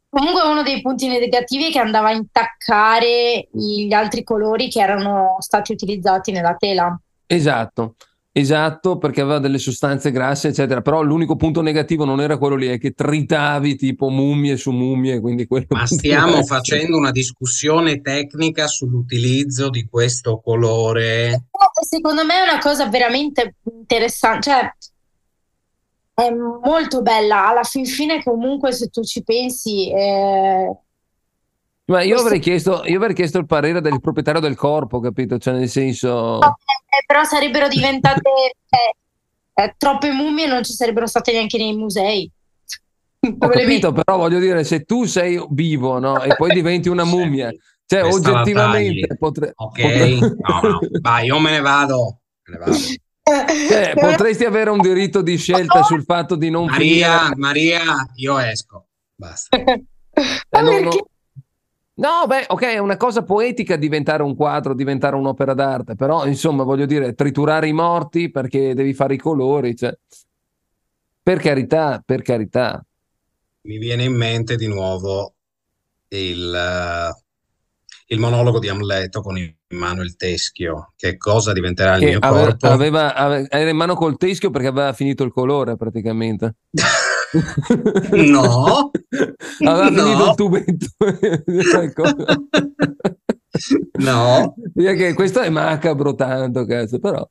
Comunque 0.10 0.41
uno 0.43 0.63
dei 0.63 0.82
punti 0.82 1.08
negativi 1.08 1.67
è 1.67 1.71
che 1.71 1.80
andava 1.80 2.08
a 2.08 2.13
intaccare 2.13 3.49
gli 3.51 3.91
altri 3.93 4.23
colori 4.23 4.69
che 4.69 4.82
erano 4.82 5.36
stati 5.39 5.73
utilizzati 5.73 6.32
nella 6.32 6.56
tela. 6.56 6.99
Esatto, 7.25 7.95
esatto, 8.39 8.97
perché 8.97 9.21
aveva 9.21 9.39
delle 9.39 9.58
sostanze 9.58 10.12
grasse, 10.12 10.50
eccetera. 10.50 10.82
Però 10.82 11.02
l'unico 11.02 11.36
punto 11.36 11.62
negativo 11.62 12.06
non 12.06 12.21
era 12.21 12.38
quello 12.38 12.56
lì, 12.56 12.67
è 12.67 12.78
che 12.78 12.91
tritavi 12.91 13.76
tipo 13.76 14.10
mummie 14.10 14.58
su 14.58 14.71
mummie, 14.71 15.19
quindi 15.19 15.47
quello 15.47 15.65
Ma 15.69 15.86
stiamo 15.88 16.43
facendo 16.43 16.97
una 16.97 17.12
discussione 17.12 18.02
tecnica 18.02 18.67
sull'utilizzo 18.67 19.69
di 19.69 19.88
questo 19.89 20.39
colore. 20.39 21.28
Eh, 21.34 21.43
Secondo 21.88 22.26
me 22.26 22.39
è 22.39 22.50
una 22.50 22.60
cosa 22.60 22.88
veramente 22.88 23.56
interessante, 23.63 24.41
cioè 24.41 24.71
è 26.13 26.32
molto 26.32 27.02
bella. 27.02 27.50
Alla 27.50 27.63
fin 27.63 27.86
fine, 27.86 28.23
comunque, 28.23 28.71
se 28.71 28.88
tu 28.88 29.04
ci 29.04 29.23
pensi, 29.23 29.91
eh, 29.91 30.78
Ma 31.86 32.02
io 32.02 32.19
avrei 32.19 32.39
chiesto, 32.39 32.84
io 32.86 32.97
avrei 32.97 33.13
chiesto 33.13 33.38
il 33.38 33.45
parere 33.45 33.82
del 33.82 34.02
proprietario 34.02 34.41
del 34.41 34.56
corpo, 34.56 35.00
capito? 35.00 35.38
Cioè, 35.38 35.54
nel 35.54 35.69
senso, 35.69 36.39
però 37.06 37.24
sarebbero 37.24 37.68
diventate 37.68 38.30
eh, 38.70 39.64
eh, 39.64 39.76
troppe 39.78 40.12
mummie, 40.12 40.48
non 40.48 40.64
ci 40.64 40.74
sarebbero 40.74 41.08
state 41.08 41.32
neanche 41.32 41.58
nei 41.58 41.76
musei. 41.76 42.30
ho 43.20 43.48
capito, 43.50 43.92
però 43.92 44.18
voglio 44.18 44.40
dire, 44.40 44.64
se 44.64 44.84
tu 44.84 45.06
sei 45.06 45.44
vivo, 45.50 46.00
no? 46.00 46.22
E 46.22 46.36
poi 46.36 46.52
diventi 46.54 46.90
una 46.90 47.04
mummia, 47.04 47.52
cioè, 47.86 48.02
Questa 48.02 48.32
oggettivamente 48.32 49.08
tagli. 49.08 49.18
potre- 49.18 49.52
Ok? 49.56 49.82
potre- 49.82 50.10
No, 50.20 50.60
no. 50.62 50.80
Vai, 51.02 51.26
io 51.26 51.40
me 51.40 51.52
ne 51.52 51.62
vado. 51.62 52.20
Me 52.46 52.54
ne 52.54 52.60
vado. 52.60 52.78
Cioè, 53.68 53.94
potresti 53.96 54.46
avere 54.46 54.70
un 54.70 54.80
diritto 54.80 55.22
di 55.22 55.36
scelta 55.38 55.84
sul 55.84 56.04
fatto 56.04 56.36
di 56.36 56.50
non 56.50 56.66
Maria, 56.66 57.18
finire. 57.20 57.36
Maria, 57.36 57.82
io 58.16 58.38
esco. 58.38 58.86
Basta. 59.16 59.58
Eh, 59.58 60.62
no, 60.62 60.80
no. 60.80 60.92
No, 61.98 62.28
beh, 62.28 62.46
ok, 62.50 62.62
è 62.64 62.78
una 62.78 62.96
cosa 62.96 63.24
poetica 63.24 63.76
diventare 63.76 64.22
un 64.22 64.36
quadro, 64.36 64.76
diventare 64.76 65.16
un'opera 65.16 65.56
d'arte, 65.56 65.96
però 65.96 66.28
insomma, 66.28 66.64
voglio 66.64 66.86
dire, 66.86 67.16
triturare 67.16 67.68
i 67.68 67.74
morti 67.74 68.30
perché 68.30 68.76
devi 68.76 68.94
fare 68.94 69.16
i 69.16 69.18
colori, 69.18 69.76
cioè, 69.76 69.98
per 71.24 71.40
carità, 71.40 72.02
per 72.06 72.22
carità. 72.22 72.86
Mi 73.62 73.80
viene 73.80 74.04
in 74.04 74.16
mente 74.16 74.58
di 74.58 74.68
nuovo 74.68 75.34
il, 76.10 76.54
eh, 76.54 77.24
il 78.14 78.20
monologo 78.20 78.60
di 78.60 78.70
Amleto 78.70 79.22
con 79.22 79.36
in 79.38 79.54
mano 79.70 80.04
il 80.04 80.16
teschio. 80.16 80.94
Che 80.96 81.18
cosa 81.18 81.52
diventerà 81.52 81.96
il 81.96 82.02
Che 82.02 82.10
mio 82.10 82.20
ave- 82.20 82.44
corpo? 82.44 82.68
aveva, 82.68 83.16
ave- 83.16 83.48
era 83.50 83.70
in 83.72 83.76
mano 83.76 83.96
col 83.96 84.18
teschio 84.18 84.52
perché 84.52 84.68
aveva 84.68 84.94
finito 84.94 85.24
il 85.24 85.32
colore 85.32 85.76
praticamente. 85.76 86.58
No. 88.12 88.92
aveva 89.66 89.90
No. 89.90 90.04
finito 90.04 90.30
il 90.30 90.36
tubetto. 90.36 90.88
No. 94.00 94.54
Che 94.76 95.13
questo 95.13 95.42
è 95.42 95.50
macabro 95.50 96.13
tanto, 96.13 96.66
cazzo, 96.66 97.00
però. 97.00 97.28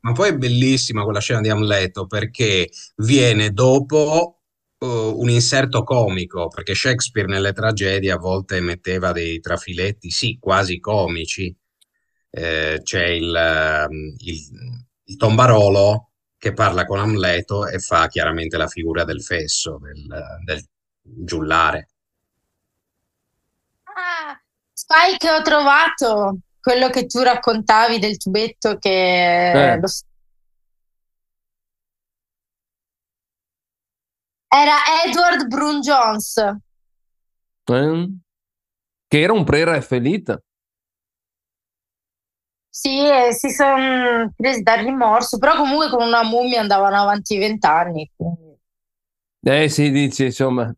Ma 0.00 0.12
poi 0.12 0.30
è 0.30 0.36
bellissima 0.36 1.02
quella 1.04 1.20
scena 1.20 1.40
di 1.40 1.48
Amleto 1.50 2.06
perché 2.06 2.70
viene 2.96 3.50
dopo 3.52 4.40
eh, 4.78 4.86
un 4.86 5.28
inserto 5.28 5.82
comico, 5.82 6.48
perché 6.48 6.74
Shakespeare 6.74 7.28
nelle 7.28 7.52
tragedie 7.52 8.10
a 8.12 8.16
volte 8.18 8.60
metteva 8.60 9.12
dei 9.12 9.40
trafiletti, 9.40 10.10
sì, 10.10 10.38
quasi 10.40 10.78
comici. 10.80 11.54
Eh, 12.30 12.80
c'è 12.82 13.04
il, 13.08 13.34
ehm, 13.34 14.14
il- 14.18 14.84
il 15.04 15.16
tombarolo 15.16 16.10
che 16.44 16.52
parla 16.52 16.84
con 16.84 16.98
Amleto 16.98 17.66
e 17.66 17.78
fa 17.78 18.06
chiaramente 18.06 18.58
la 18.58 18.66
figura 18.66 19.04
del 19.04 19.22
fesso, 19.22 19.78
del, 19.78 20.06
del 20.44 20.62
giullare. 21.02 21.88
Ah, 23.84 24.38
Spike, 24.70 25.30
ho 25.30 25.40
trovato 25.40 26.40
quello 26.60 26.90
che 26.90 27.06
tu 27.06 27.22
raccontavi 27.22 27.98
del 27.98 28.18
tubetto 28.18 28.76
che 28.76 29.52
Eh. 29.52 29.80
lo 29.80 29.88
era 34.48 34.76
Edward 35.06 35.46
Brun 35.46 35.80
Jones. 35.80 36.36
Eh? 36.36 38.08
Che 39.08 39.20
era 39.20 39.32
un 39.32 39.44
pre-Raffaelita. 39.44 40.38
Sì, 42.76 43.06
e 43.08 43.32
si 43.32 43.50
sono 43.50 44.32
presi 44.36 44.62
dal 44.62 44.80
rimorso, 44.80 45.38
però 45.38 45.54
comunque 45.54 45.88
con 45.90 46.04
una 46.04 46.24
mummia 46.24 46.60
andavano 46.60 46.96
avanti 46.96 47.38
vent'anni. 47.38 48.10
quindi- 48.16 48.58
Eh 49.44 49.68
sì, 49.68 49.92
dici, 49.92 50.24
insomma. 50.24 50.64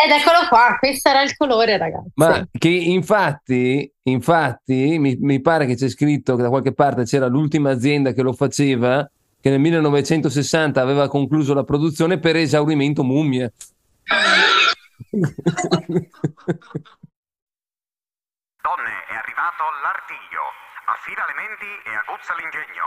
Ed 0.00 0.10
eccolo 0.10 0.48
qua, 0.50 0.76
questo 0.78 1.08
era 1.08 1.22
il 1.22 1.34
colore, 1.34 1.78
ragazzi. 1.78 2.10
Ma 2.16 2.46
che 2.52 2.68
infatti, 2.68 3.90
infatti 4.02 4.98
mi, 4.98 5.16
mi 5.18 5.40
pare 5.40 5.64
che 5.64 5.76
c'è 5.76 5.88
scritto 5.88 6.36
che 6.36 6.42
da 6.42 6.50
qualche 6.50 6.74
parte 6.74 7.04
c'era 7.04 7.26
l'ultima 7.26 7.70
azienda 7.70 8.12
che 8.12 8.20
lo 8.20 8.34
faceva, 8.34 9.10
che 9.40 9.48
nel 9.48 9.60
1960 9.60 10.78
aveva 10.82 11.08
concluso 11.08 11.54
la 11.54 11.64
produzione 11.64 12.18
per 12.18 12.36
esaurimento 12.36 13.02
mummie. 13.02 13.50
Donne, 18.68 19.00
è 19.08 19.16
arrivato 19.16 19.64
l'artiglio. 19.80 20.44
Affida 20.92 21.24
le 21.24 21.32
menti 21.40 21.72
e 21.88 21.92
aguzza 22.04 22.36
l'ingegno. 22.36 22.84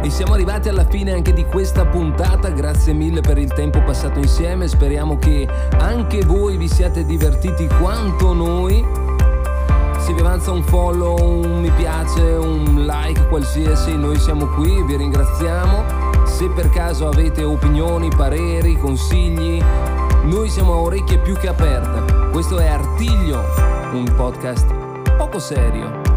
E 0.00 0.10
siamo 0.10 0.34
arrivati 0.34 0.68
alla 0.68 0.86
fine 0.86 1.12
anche 1.12 1.32
di 1.32 1.44
questa 1.44 1.84
puntata, 1.84 2.48
grazie 2.50 2.92
mille 2.92 3.20
per 3.20 3.36
il 3.36 3.52
tempo 3.52 3.82
passato 3.82 4.20
insieme, 4.20 4.68
speriamo 4.68 5.18
che 5.18 5.44
anche 5.80 6.24
voi 6.24 6.56
vi 6.56 6.68
siate 6.68 7.04
divertiti 7.04 7.66
quanto 7.80 8.32
noi. 8.32 8.86
Se 9.98 10.12
vi 10.12 10.20
avanza 10.20 10.52
un 10.52 10.62
follow, 10.62 11.18
un 11.18 11.60
mi 11.60 11.70
piace, 11.70 12.22
un 12.22 12.86
like 12.86 13.26
qualsiasi, 13.26 13.96
noi 13.96 14.20
siamo 14.20 14.46
qui, 14.54 14.80
vi 14.84 14.98
ringraziamo. 14.98 16.26
Se 16.26 16.48
per 16.50 16.70
caso 16.70 17.08
avete 17.08 17.42
opinioni, 17.42 18.08
pareri, 18.14 18.78
consigli, 18.78 19.60
noi 20.22 20.48
siamo 20.48 20.74
a 20.74 20.76
orecchie 20.76 21.18
più 21.18 21.34
che 21.34 21.48
aperte. 21.48 22.30
Questo 22.30 22.60
è 22.60 22.68
Artiglio, 22.68 23.77
un 23.94 24.04
podcast 24.16 24.66
poco 25.18 25.40
serio. 25.40 26.07